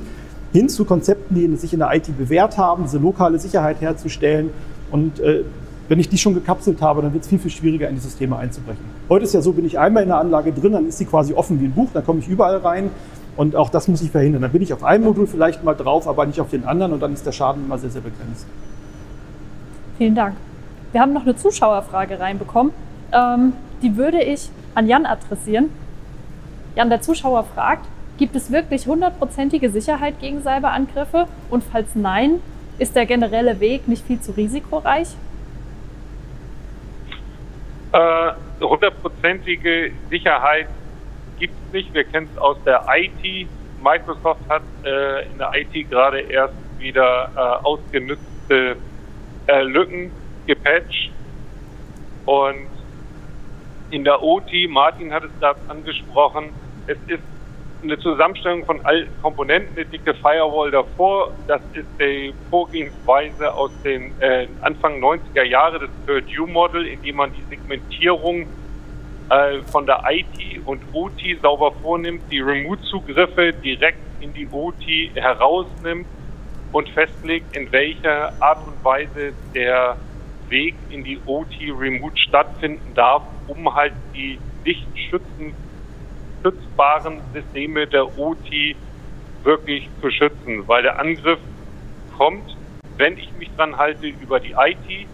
hin 0.53 0.69
zu 0.69 0.85
Konzepten, 0.85 1.33
die 1.33 1.55
sich 1.55 1.73
in 1.73 1.79
der 1.79 1.91
IT 1.95 2.15
bewährt 2.15 2.59
haben, 2.59 2.83
diese 2.83 2.99
lokale 2.99 3.39
Sicherheit 3.39 3.81
herzustellen. 3.81 4.51
Und 4.91 5.19
äh, 5.19 5.41
wenn 5.87 5.99
ich 5.99 6.09
die 6.09 6.17
schon 6.17 6.33
gekapselt 6.33 6.81
habe, 6.81 7.01
dann 7.01 7.13
wird 7.13 7.23
es 7.23 7.29
viel, 7.29 7.39
viel 7.39 7.51
schwieriger, 7.51 7.87
in 7.87 7.95
die 7.95 8.01
Systeme 8.01 8.37
einzubrechen. 8.37 8.83
Heute 9.09 9.25
ist 9.25 9.33
ja 9.33 9.41
so, 9.41 9.53
bin 9.53 9.65
ich 9.65 9.77
einmal 9.77 10.03
in 10.03 10.09
der 10.09 10.17
Anlage 10.17 10.51
drin, 10.51 10.73
dann 10.73 10.87
ist 10.87 10.97
sie 10.97 11.05
quasi 11.05 11.33
offen 11.33 11.59
wie 11.61 11.65
ein 11.65 11.71
Buch, 11.71 11.89
dann 11.93 12.05
komme 12.05 12.19
ich 12.19 12.27
überall 12.27 12.57
rein. 12.57 12.89
Und 13.37 13.55
auch 13.55 13.69
das 13.69 13.87
muss 13.87 14.01
ich 14.01 14.11
verhindern. 14.11 14.41
Dann 14.41 14.51
bin 14.51 14.61
ich 14.61 14.71
auf 14.73 14.83
einem 14.83 15.03
Modul 15.03 15.27
vielleicht 15.27 15.63
mal 15.63 15.73
drauf, 15.73 16.07
aber 16.07 16.25
nicht 16.25 16.39
auf 16.39 16.49
den 16.49 16.63
anderen 16.63 16.93
und 16.93 17.01
dann 17.01 17.13
ist 17.13 17.25
der 17.25 17.33
Schaden 17.33 17.65
immer 17.65 17.77
sehr, 17.77 17.89
sehr 17.89 18.01
begrenzt. 18.01 18.47
Vielen 19.97 20.15
Dank. 20.15 20.35
Wir 20.91 21.01
haben 21.01 21.13
noch 21.13 21.23
eine 21.23 21.35
Zuschauerfrage 21.35 22.19
reinbekommen. 22.19 22.71
Ähm, 23.11 23.53
die 23.81 23.97
würde 23.97 24.21
ich 24.21 24.49
an 24.73 24.87
Jan 24.87 25.05
adressieren. 25.05 25.69
Jan, 26.75 26.89
der 26.89 27.01
Zuschauer 27.01 27.43
fragt, 27.43 27.85
gibt 28.17 28.35
es 28.35 28.51
wirklich 28.51 28.87
hundertprozentige 28.87 29.69
Sicherheit 29.69 30.19
gegen 30.19 30.41
Cyberangriffe? 30.41 31.27
Und 31.49 31.63
falls 31.63 31.89
nein, 31.95 32.39
ist 32.79 32.95
der 32.95 33.05
generelle 33.05 33.59
Weg 33.59 33.87
nicht 33.87 34.05
viel 34.05 34.19
zu 34.19 34.31
risikoreich? 34.31 35.15
Äh, 37.95 38.33
hundertprozentige 38.59 39.93
Sicherheit 40.09 40.67
gibt 41.39 41.53
es 41.67 41.73
nicht. 41.73 41.93
Wir 41.93 42.03
kennen 42.03 42.29
es 42.29 42.37
aus 42.37 42.57
der 42.65 42.83
IT. 42.93 43.47
Microsoft 43.81 44.41
hat 44.49 44.63
äh, 44.83 45.25
in 45.27 45.37
der 45.37 45.51
IT 45.55 45.89
gerade 45.89 46.19
erst 46.19 46.55
wieder 46.77 47.29
äh, 47.33 47.39
ausgenützte 47.65 48.75
äh, 49.47 49.61
Lücken 49.61 50.11
gepatcht. 50.45 51.09
Und 52.25 52.67
in 53.91 54.03
der 54.03 54.21
OT, 54.21 54.51
Martin 54.67 55.13
hat 55.13 55.23
es 55.23 55.31
gerade 55.39 55.59
angesprochen, 55.69 56.49
es 56.87 56.97
ist 57.07 57.23
eine 57.85 57.99
Zusammenstellung 57.99 58.65
von 58.65 58.83
allen 58.85 59.07
Komponenten, 59.21 59.75
eine 59.75 59.85
dicke 59.85 60.13
Firewall 60.13 60.71
davor. 60.71 61.31
Das 61.47 61.61
ist 61.73 61.85
die 61.99 62.33
Vorgehensweise 62.49 63.53
aus 63.53 63.71
den 63.83 64.11
äh, 64.19 64.47
Anfang 64.61 65.01
90er 65.01 65.43
Jahre, 65.43 65.79
das 65.79 65.89
Purdue-Model, 66.05 66.85
in 66.87 67.01
dem 67.01 67.15
man 67.15 67.31
die 67.31 67.55
Segmentierung 67.55 68.47
äh, 69.29 69.59
von 69.71 69.85
der 69.85 70.01
IT 70.09 70.65
und 70.65 70.81
OT 70.93 71.21
sauber 71.41 71.71
vornimmt, 71.81 72.21
die 72.31 72.39
Remote-Zugriffe 72.39 73.53
direkt 73.53 73.99
in 74.19 74.33
die 74.33 74.47
OT 74.51 74.85
herausnimmt 75.15 76.07
und 76.71 76.89
festlegt, 76.89 77.55
in 77.55 77.71
welcher 77.71 78.31
Art 78.41 78.65
und 78.65 78.83
Weise 78.83 79.33
der 79.53 79.97
Weg 80.49 80.75
in 80.89 81.03
die 81.03 81.19
OT 81.25 81.55
Remote 81.61 82.17
stattfinden 82.17 82.93
darf, 82.93 83.23
um 83.47 83.73
halt 83.73 83.93
die 84.13 84.39
nicht 84.63 84.85
schützen 85.09 85.53
schützbaren 86.45 87.21
Systeme 87.33 87.87
der 87.87 88.19
OT 88.19 88.75
wirklich 89.43 89.89
zu 89.99 90.11
schützen, 90.11 90.67
weil 90.67 90.83
der 90.83 90.99
Angriff 90.99 91.39
kommt, 92.17 92.55
wenn 92.97 93.17
ich 93.17 93.31
mich 93.39 93.49
dran 93.55 93.77
halte, 93.77 94.07
über 94.07 94.39
die 94.39 94.51
IT, 94.51 95.07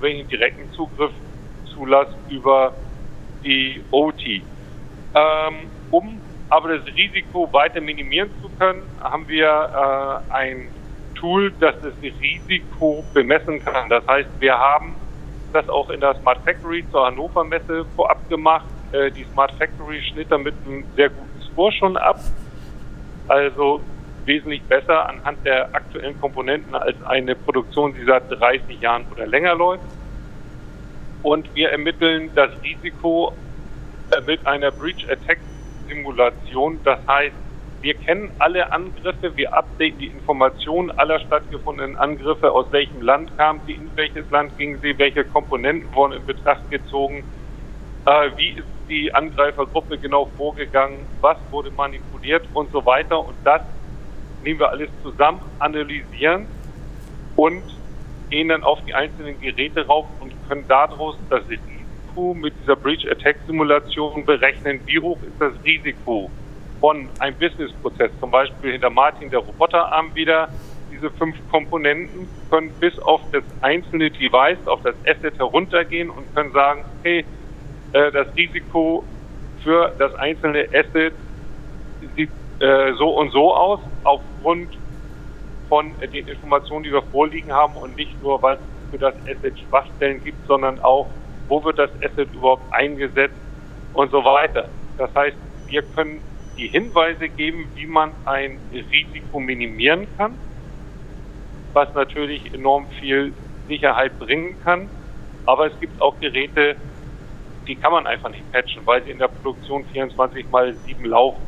wenn 0.00 0.12
ich 0.12 0.20
einen 0.20 0.28
direkten 0.28 0.72
Zugriff 0.72 1.12
zulasse 1.74 2.14
über 2.30 2.72
die 3.44 3.82
OT. 3.90 4.22
Ähm, 4.26 4.42
um 5.90 6.20
aber 6.48 6.78
das 6.78 6.86
Risiko 6.96 7.52
weiter 7.52 7.82
minimieren 7.82 8.30
zu 8.40 8.48
können, 8.58 8.82
haben 9.02 9.28
wir 9.28 10.22
äh, 10.30 10.32
ein 10.32 10.68
Tool, 11.14 11.52
das 11.60 11.74
das 11.82 11.92
Risiko 12.00 13.04
bemessen 13.12 13.62
kann. 13.62 13.90
Das 13.90 14.06
heißt, 14.06 14.30
wir 14.38 14.58
haben 14.58 14.94
das 15.52 15.68
auch 15.68 15.90
in 15.90 16.00
der 16.00 16.14
Smart 16.14 16.38
Factory 16.44 16.84
zur 16.90 17.06
Hannover 17.06 17.44
Messe 17.44 17.84
vorab 17.94 18.26
gemacht 18.30 18.64
äh, 18.92 19.10
die 19.10 19.24
Smart 19.32 19.52
Factory 19.52 20.00
schnitt 20.02 20.30
damit 20.30 20.54
einen 20.66 20.84
sehr 20.96 21.10
guten 21.10 21.42
Score 21.52 21.72
schon 21.72 21.96
ab. 21.96 22.20
Also 23.28 23.80
wesentlich 24.24 24.62
besser 24.62 25.08
anhand 25.08 25.44
der 25.44 25.74
aktuellen 25.74 26.20
Komponenten 26.20 26.74
als 26.74 26.96
eine 27.04 27.34
Produktion, 27.34 27.94
die 27.94 28.04
seit 28.04 28.30
30 28.30 28.80
Jahren 28.80 29.06
oder 29.10 29.26
länger 29.26 29.54
läuft. 29.54 29.84
Und 31.22 31.52
wir 31.54 31.70
ermitteln 31.70 32.30
das 32.34 32.50
Risiko 32.62 33.32
äh, 34.10 34.20
mit 34.26 34.46
einer 34.46 34.70
Breach 34.70 35.06
Attack 35.10 35.38
Simulation. 35.88 36.78
Das 36.84 37.00
heißt, 37.06 37.34
wir 37.80 37.94
kennen 37.94 38.30
alle 38.38 38.72
Angriffe, 38.72 39.36
wir 39.36 39.54
updaten 39.54 39.98
die 39.98 40.06
Informationen 40.06 40.90
aller 40.90 41.20
stattgefundenen 41.20 41.96
Angriffe, 41.96 42.50
aus 42.50 42.66
welchem 42.72 43.02
Land 43.02 43.36
kamen 43.36 43.60
sie, 43.66 43.74
in 43.74 43.90
welches 43.94 44.28
Land 44.30 44.56
gingen 44.58 44.80
sie, 44.82 44.98
welche 44.98 45.24
Komponenten 45.24 45.94
wurden 45.94 46.14
in 46.14 46.26
Betracht 46.26 46.68
gezogen, 46.70 47.22
äh, 48.04 48.30
wie 48.36 48.50
ist 48.50 48.77
die 48.88 49.14
Angreifergruppe 49.14 49.98
genau 49.98 50.26
vorgegangen, 50.36 50.98
was 51.20 51.36
wurde 51.50 51.70
manipuliert 51.70 52.46
und 52.54 52.70
so 52.72 52.84
weiter. 52.84 53.18
Und 53.18 53.36
das 53.44 53.62
nehmen 54.42 54.60
wir 54.60 54.70
alles 54.70 54.88
zusammen, 55.02 55.40
analysieren 55.58 56.46
und 57.36 57.62
gehen 58.30 58.48
dann 58.48 58.62
auf 58.62 58.78
die 58.86 58.94
einzelnen 58.94 59.40
Geräte 59.40 59.86
rauf 59.86 60.06
und 60.20 60.32
können 60.48 60.64
daraus 60.68 61.16
das 61.30 61.42
Risiko 61.48 62.34
mit 62.34 62.54
dieser 62.62 62.76
Breach 62.76 63.10
Attack 63.10 63.36
Simulation 63.46 64.24
berechnen. 64.24 64.80
Wie 64.86 64.98
hoch 64.98 65.18
ist 65.22 65.40
das 65.40 65.52
Risiko 65.64 66.30
von 66.80 67.08
einem 67.18 67.36
Businessprozess? 67.36 68.10
Zum 68.20 68.30
Beispiel 68.30 68.72
hinter 68.72 68.90
Martin 68.90 69.30
der 69.30 69.40
Roboterarm 69.40 70.14
wieder. 70.14 70.48
Diese 70.90 71.10
fünf 71.10 71.36
Komponenten 71.50 72.28
können 72.50 72.70
bis 72.80 72.98
auf 72.98 73.20
das 73.30 73.44
einzelne 73.60 74.10
Device, 74.10 74.66
auf 74.66 74.82
das 74.82 74.96
Asset 75.06 75.38
heruntergehen 75.38 76.10
und 76.10 76.34
können 76.34 76.50
sagen, 76.52 76.84
okay, 76.98 77.24
äh, 77.92 78.10
das 78.12 78.26
Risiko 78.36 79.04
für 79.62 79.92
das 79.98 80.14
einzelne 80.16 80.66
Asset 80.72 81.12
sieht 82.16 82.30
äh, 82.60 82.92
so 82.94 83.10
und 83.10 83.32
so 83.32 83.54
aus, 83.54 83.80
aufgrund 84.04 84.68
von 85.68 85.92
äh, 86.00 86.08
den 86.08 86.28
Informationen, 86.28 86.84
die 86.84 86.92
wir 86.92 87.02
vorliegen 87.02 87.52
haben 87.52 87.74
und 87.74 87.96
nicht 87.96 88.20
nur, 88.22 88.42
weil 88.42 88.56
es 88.56 88.90
für 88.90 88.98
das 88.98 89.14
Asset 89.28 89.58
Schwachstellen 89.68 90.22
gibt, 90.24 90.46
sondern 90.46 90.80
auch, 90.80 91.08
wo 91.48 91.62
wird 91.64 91.78
das 91.78 91.90
Asset 92.02 92.28
überhaupt 92.34 92.72
eingesetzt 92.72 93.34
und 93.94 94.10
so 94.10 94.24
weiter. 94.24 94.68
Das 94.96 95.14
heißt, 95.14 95.36
wir 95.66 95.82
können 95.82 96.20
die 96.56 96.68
Hinweise 96.68 97.28
geben, 97.28 97.66
wie 97.74 97.86
man 97.86 98.12
ein 98.24 98.58
Risiko 98.72 99.38
minimieren 99.38 100.06
kann, 100.16 100.34
was 101.72 101.94
natürlich 101.94 102.52
enorm 102.52 102.86
viel 102.98 103.32
Sicherheit 103.68 104.18
bringen 104.18 104.56
kann. 104.64 104.88
Aber 105.46 105.66
es 105.66 105.80
gibt 105.80 106.00
auch 106.02 106.18
Geräte, 106.20 106.76
die 107.68 107.76
kann 107.76 107.92
man 107.92 108.06
einfach 108.06 108.30
nicht 108.30 108.50
patchen, 108.50 108.82
weil 108.86 109.04
sie 109.04 109.10
in 109.10 109.18
der 109.18 109.28
Produktion 109.28 109.84
24 109.92 110.50
mal 110.50 110.74
7 110.86 111.04
laufen. 111.04 111.42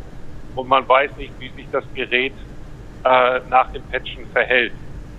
Und 0.55 0.69
man 0.69 0.87
weiß 0.87 1.17
nicht, 1.17 1.33
wie 1.41 1.49
sich 1.49 1.67
das 1.73 1.85
Gerät 1.95 2.35
äh, 3.05 3.41
nach 3.49 3.73
dem 3.73 3.83
Patchen 3.85 4.27
verhält. 4.33 4.73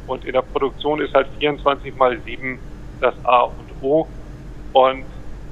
Und 0.05 0.23
in 0.25 0.33
der 0.33 0.43
Produktion 0.43 1.01
ist 1.01 1.13
halt 1.13 1.27
24 1.39 1.97
mal 1.97 2.19
7 2.21 2.59
das 2.99 3.15
A 3.25 3.41
und 3.41 3.83
O. 3.83 4.07
Und 4.73 5.05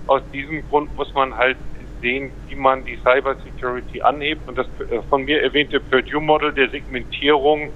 aus 0.08 0.22
diesem 0.32 0.68
Grund 0.70 0.96
muss 0.96 1.14
man 1.14 1.36
halt 1.36 1.58
sehen, 2.02 2.32
wie 2.48 2.56
man 2.56 2.86
die 2.86 2.98
Cyber 2.98 3.36
Security 3.44 4.02
anhebt. 4.02 4.48
Und 4.48 4.58
das 4.58 4.68
äh, 4.92 5.02
von 5.10 5.26
mir 5.26 5.42
erwähnte 5.42 5.80
Purdue-Model 5.80 6.54
der 6.54 6.70
Segmentierung 6.70 7.72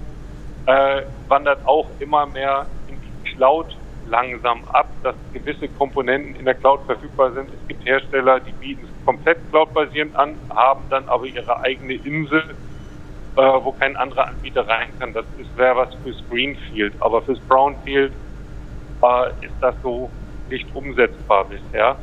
äh, 0.67 1.01
wandert 1.27 1.65
auch 1.65 1.89
immer 1.99 2.27
mehr 2.27 2.67
in 2.87 2.95
die 3.01 3.31
Cloud 3.31 3.75
langsam 4.07 4.63
ab, 4.71 4.87
dass 5.03 5.15
gewisse 5.33 5.67
Komponenten 5.67 6.35
in 6.35 6.45
der 6.45 6.55
Cloud 6.55 6.81
verfügbar 6.85 7.31
sind. 7.31 7.49
Es 7.49 7.67
gibt 7.67 7.85
Hersteller, 7.85 8.39
die 8.39 8.51
bieten 8.53 8.85
es 8.85 9.05
komplett 9.05 9.37
cloudbasierend 9.49 10.15
an, 10.15 10.35
haben 10.49 10.83
dann 10.89 11.07
aber 11.07 11.25
ihre 11.25 11.59
eigene 11.61 11.93
Insel, 11.93 12.43
äh, 13.35 13.41
wo 13.41 13.71
kein 13.71 13.95
anderer 13.95 14.27
Anbieter 14.27 14.67
rein 14.67 14.89
kann. 14.99 15.13
Das 15.13 15.25
wäre 15.55 15.75
was 15.75 15.95
fürs 16.03 16.23
Greenfield, 16.29 16.93
aber 16.99 17.21
fürs 17.21 17.39
Brownfield 17.41 18.13
äh, 19.01 19.45
ist 19.45 19.55
das 19.61 19.75
so 19.81 20.09
nicht 20.49 20.67
umsetzbar 20.75 21.45
bisher. 21.45 21.97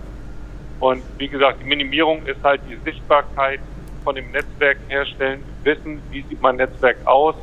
Und 0.81 1.03
wie 1.19 1.29
gesagt, 1.29 1.61
die 1.61 1.69
Minimierung 1.69 2.25
ist 2.27 2.43
halt 2.43 2.63
die 2.69 2.77
Sichtbarkeit 2.85 3.61
von 4.03 4.15
dem 4.15 4.31
Netzwerk 4.31 4.79
herstellen, 4.89 5.43
wissen, 5.63 6.01
wie 6.11 6.23
sieht 6.23 6.41
mein 6.41 6.57
Netzwerk 6.57 7.07
aus, 7.07 7.35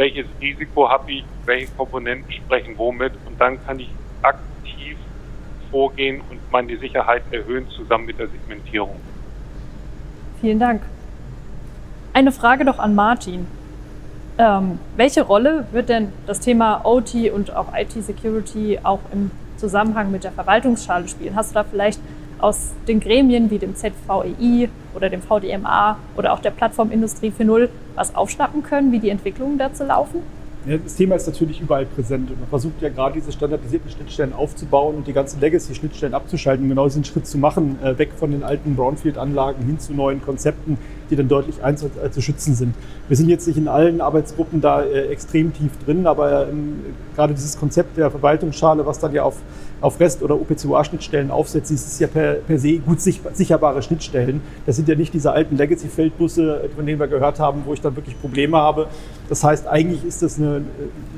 welches 0.00 0.24
Risiko 0.40 0.88
habe 0.88 1.12
ich, 1.12 1.24
welche 1.44 1.70
Komponenten 1.72 2.32
sprechen 2.32 2.72
womit 2.78 3.12
und 3.26 3.38
dann 3.38 3.62
kann 3.66 3.78
ich 3.78 3.90
aktiv 4.22 4.96
vorgehen 5.70 6.22
und 6.30 6.40
meine 6.50 6.74
Sicherheit 6.78 7.22
erhöhen 7.30 7.68
zusammen 7.68 8.06
mit 8.06 8.18
der 8.18 8.28
Segmentierung. 8.28 8.96
Vielen 10.40 10.58
Dank. 10.58 10.80
Eine 12.14 12.32
Frage 12.32 12.64
doch 12.64 12.78
an 12.78 12.94
Martin. 12.94 13.46
Ähm, 14.38 14.78
welche 14.96 15.20
Rolle 15.20 15.66
wird 15.70 15.90
denn 15.90 16.14
das 16.26 16.40
Thema 16.40 16.80
OT 16.86 17.30
und 17.30 17.54
auch 17.54 17.74
IT-Security 17.76 18.78
auch 18.82 19.00
im 19.12 19.30
Zusammenhang 19.58 20.10
mit 20.10 20.24
der 20.24 20.32
Verwaltungsschale 20.32 21.08
spielen? 21.08 21.36
Hast 21.36 21.50
du 21.50 21.54
da 21.56 21.64
vielleicht 21.64 22.00
aus 22.42 22.72
den 22.88 23.00
Gremien 23.00 23.50
wie 23.50 23.58
dem 23.58 23.74
ZVEI 23.74 24.68
oder 24.94 25.08
dem 25.08 25.22
VDMA 25.22 25.98
oder 26.16 26.32
auch 26.32 26.40
der 26.40 26.50
Plattform 26.50 26.90
Industrie 26.90 27.32
4.0 27.36 27.68
was 27.94 28.14
aufschnappen 28.14 28.62
können, 28.62 28.92
wie 28.92 28.98
die 28.98 29.10
Entwicklungen 29.10 29.58
dazu 29.58 29.84
laufen? 29.84 30.22
Ja, 30.66 30.76
das 30.76 30.94
Thema 30.94 31.14
ist 31.14 31.26
natürlich 31.26 31.58
überall 31.58 31.86
präsent 31.86 32.30
und 32.30 32.38
man 32.38 32.48
versucht 32.50 32.82
ja 32.82 32.90
gerade 32.90 33.14
diese 33.14 33.32
standardisierten 33.32 33.90
Schnittstellen 33.90 34.34
aufzubauen 34.34 34.96
und 34.96 35.06
die 35.06 35.14
ganzen 35.14 35.40
Legacy-Schnittstellen 35.40 36.12
abzuschalten, 36.12 36.64
um 36.64 36.68
genau 36.68 36.84
diesen 36.84 37.02
Schritt 37.04 37.26
zu 37.26 37.38
machen, 37.38 37.78
äh, 37.82 37.96
weg 37.96 38.10
von 38.14 38.30
den 38.30 38.42
alten 38.42 38.76
Brownfield-Anlagen 38.76 39.64
hin 39.64 39.78
zu 39.78 39.94
neuen 39.94 40.20
Konzepten, 40.22 40.76
die 41.10 41.16
dann 41.16 41.28
deutlich 41.28 41.62
einzeln 41.62 41.90
zu 42.10 42.22
schützen 42.22 42.54
sind. 42.54 42.74
Wir 43.08 43.16
sind 43.16 43.28
jetzt 43.28 43.46
nicht 43.46 43.56
in 43.56 43.68
allen 43.68 44.00
Arbeitsgruppen 44.00 44.60
da 44.60 44.82
äh, 44.82 45.08
extrem 45.08 45.52
tief 45.52 45.72
drin, 45.84 46.06
aber 46.06 46.48
ähm, 46.48 46.80
gerade 47.14 47.34
dieses 47.34 47.58
Konzept 47.58 47.96
der 47.96 48.10
Verwaltungsschale, 48.10 48.86
was 48.86 48.98
dann 48.98 49.12
ja 49.12 49.24
auf 49.24 49.36
auf 49.80 49.98
REST- 49.98 50.22
oder 50.22 50.34
OPCOA-Schnittstellen 50.34 51.30
aufsetzt, 51.30 51.70
ist 51.70 52.00
ja 52.00 52.06
per, 52.06 52.34
per 52.34 52.58
se 52.58 52.78
gut 52.78 53.00
sicherbare 53.00 53.82
Schnittstellen. 53.82 54.42
Das 54.66 54.76
sind 54.76 54.88
ja 54.88 54.94
nicht 54.94 55.14
diese 55.14 55.32
alten 55.32 55.56
Legacy-Feldbusse, 55.56 56.68
von 56.74 56.86
denen 56.86 57.00
wir 57.00 57.08
gehört 57.08 57.40
haben, 57.40 57.62
wo 57.64 57.72
ich 57.72 57.80
dann 57.80 57.96
wirklich 57.96 58.20
Probleme 58.20 58.58
habe. 58.58 58.88
Das 59.28 59.42
heißt, 59.42 59.66
eigentlich 59.66 60.04
ist 60.04 60.22
das 60.22 60.38
eine, 60.38 60.62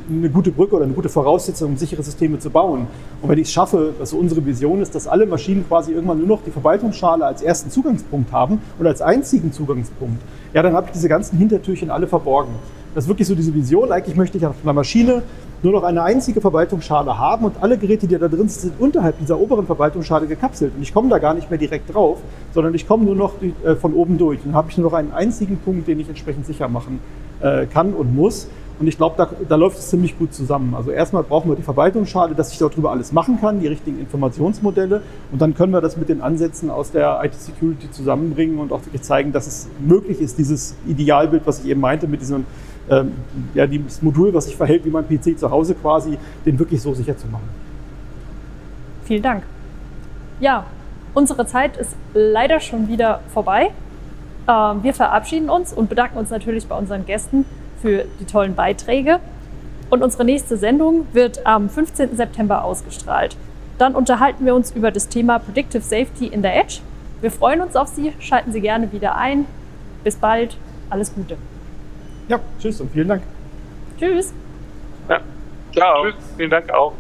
eine 0.08 0.30
gute 0.30 0.52
Brücke 0.52 0.76
oder 0.76 0.84
eine 0.84 0.94
gute 0.94 1.08
Voraussetzung, 1.08 1.72
um 1.72 1.76
sichere 1.76 2.02
Systeme 2.02 2.38
zu 2.38 2.50
bauen. 2.50 2.86
Und 3.20 3.28
wenn 3.28 3.38
ich 3.38 3.48
es 3.48 3.52
schaffe, 3.52 3.94
also 3.98 4.16
unsere 4.16 4.44
Vision 4.44 4.80
ist, 4.80 4.94
dass 4.94 5.08
alle 5.08 5.26
Maschinen 5.26 5.66
quasi 5.66 5.92
irgendwann 5.92 6.18
nur 6.18 6.26
noch 6.28 6.44
die 6.44 6.50
Verwaltungsschale 6.50 7.24
als 7.24 7.42
ersten 7.42 7.70
Zugangspunkt 7.70 8.30
haben 8.32 8.60
und 8.78 8.86
als 8.86 9.02
einzigen 9.02 9.52
Zugangspunkt, 9.84 10.22
ja, 10.52 10.62
dann 10.62 10.74
habe 10.74 10.86
ich 10.86 10.92
diese 10.92 11.08
ganzen 11.08 11.38
Hintertürchen 11.38 11.90
alle 11.90 12.06
verborgen. 12.06 12.54
Das 12.94 13.04
ist 13.04 13.08
wirklich 13.08 13.26
so 13.26 13.34
diese 13.34 13.54
Vision. 13.54 13.90
Eigentlich 13.90 14.16
möchte 14.16 14.36
ich 14.36 14.44
auf 14.44 14.56
einer 14.62 14.74
Maschine 14.74 15.22
nur 15.62 15.72
noch 15.72 15.82
eine 15.84 16.02
einzige 16.02 16.40
Verwaltungsschale 16.40 17.16
haben 17.16 17.44
und 17.44 17.54
alle 17.62 17.78
Geräte, 17.78 18.06
die 18.06 18.18
da 18.18 18.28
drin 18.28 18.48
sind, 18.48 18.72
sind 18.72 18.80
unterhalb 18.80 19.18
dieser 19.18 19.38
oberen 19.38 19.64
Verwaltungsschale 19.64 20.26
gekapselt. 20.26 20.72
Und 20.76 20.82
ich 20.82 20.92
komme 20.92 21.08
da 21.08 21.18
gar 21.18 21.34
nicht 21.34 21.48
mehr 21.48 21.58
direkt 21.58 21.94
drauf, 21.94 22.18
sondern 22.52 22.74
ich 22.74 22.86
komme 22.86 23.04
nur 23.04 23.14
noch 23.14 23.34
äh, 23.40 23.76
von 23.76 23.94
oben 23.94 24.18
durch. 24.18 24.40
Dann 24.44 24.54
habe 24.54 24.70
ich 24.70 24.76
nur 24.76 24.90
noch 24.90 24.96
einen 24.96 25.12
einzigen 25.12 25.56
Punkt, 25.58 25.88
den 25.88 26.00
ich 26.00 26.08
entsprechend 26.08 26.46
sicher 26.46 26.68
machen 26.68 26.98
äh, 27.40 27.66
kann 27.66 27.94
und 27.94 28.14
muss. 28.14 28.48
Und 28.82 28.88
ich 28.88 28.96
glaube, 28.96 29.14
da, 29.16 29.30
da, 29.48 29.54
läuft 29.54 29.78
es 29.78 29.90
ziemlich 29.90 30.18
gut 30.18 30.34
zusammen. 30.34 30.74
Also 30.74 30.90
erstmal 30.90 31.22
brauchen 31.22 31.48
wir 31.48 31.54
die 31.54 31.62
Verwaltungsschale, 31.62 32.34
dass 32.34 32.50
ich 32.50 32.58
darüber 32.58 32.90
alles 32.90 33.12
machen 33.12 33.40
kann, 33.40 33.60
die 33.60 33.68
richtigen 33.68 34.00
Informationsmodelle. 34.00 35.02
Und 35.30 35.40
dann 35.40 35.54
können 35.54 35.72
wir 35.72 35.80
das 35.80 35.96
mit 35.96 36.08
den 36.08 36.20
Ansätzen 36.20 36.68
aus 36.68 36.90
der 36.90 37.20
IT-Security 37.22 37.92
zusammenbringen 37.92 38.58
und 38.58 38.72
auch 38.72 38.84
wirklich 38.84 39.02
zeigen, 39.02 39.30
dass 39.30 39.46
es 39.46 39.68
möglich 39.78 40.20
ist, 40.20 40.36
dieses 40.36 40.74
Idealbild, 40.84 41.42
was 41.46 41.60
ich 41.60 41.70
eben 41.70 41.80
meinte, 41.80 42.08
mit 42.08 42.22
diesem 42.22 42.44
ähm, 42.90 43.12
ja, 43.54 43.68
das 43.68 44.02
Modul, 44.02 44.34
was 44.34 44.46
sich 44.46 44.56
verhält 44.56 44.84
wie 44.84 44.90
mein 44.90 45.06
PC 45.06 45.38
zu 45.38 45.48
Hause 45.48 45.76
quasi, 45.76 46.18
den 46.44 46.58
wirklich 46.58 46.82
so 46.82 46.92
sicher 46.92 47.16
zu 47.16 47.28
machen. 47.28 47.48
Vielen 49.04 49.22
Dank. 49.22 49.44
Ja, 50.40 50.66
unsere 51.14 51.46
Zeit 51.46 51.76
ist 51.76 51.94
leider 52.14 52.58
schon 52.58 52.88
wieder 52.88 53.20
vorbei. 53.32 53.70
Ähm, 54.48 54.82
wir 54.82 54.92
verabschieden 54.92 55.50
uns 55.50 55.72
und 55.72 55.88
bedanken 55.88 56.18
uns 56.18 56.30
natürlich 56.30 56.66
bei 56.66 56.76
unseren 56.76 57.06
Gästen 57.06 57.44
für 57.82 58.04
die 58.20 58.24
tollen 58.24 58.54
Beiträge. 58.54 59.20
Und 59.90 60.02
unsere 60.02 60.24
nächste 60.24 60.56
Sendung 60.56 61.06
wird 61.12 61.46
am 61.46 61.68
15. 61.68 62.16
September 62.16 62.64
ausgestrahlt. 62.64 63.36
Dann 63.76 63.94
unterhalten 63.94 64.46
wir 64.46 64.54
uns 64.54 64.70
über 64.70 64.90
das 64.90 65.08
Thema 65.08 65.38
Predictive 65.38 65.82
Safety 65.82 66.28
in 66.28 66.40
der 66.40 66.56
Edge. 66.56 66.78
Wir 67.20 67.30
freuen 67.30 67.60
uns 67.60 67.76
auf 67.76 67.88
Sie. 67.88 68.12
Schalten 68.18 68.52
Sie 68.52 68.60
gerne 68.60 68.90
wieder 68.92 69.16
ein. 69.16 69.44
Bis 70.04 70.16
bald. 70.16 70.56
Alles 70.88 71.14
Gute. 71.14 71.36
Ja, 72.28 72.40
tschüss 72.60 72.80
und 72.80 72.90
vielen 72.92 73.08
Dank. 73.08 73.22
Tschüss. 73.98 74.32
Ja. 75.08 75.20
Ciao. 75.72 76.04
Tschüss, 76.04 76.14
vielen 76.36 76.50
Dank 76.50 76.70
auch. 76.70 76.94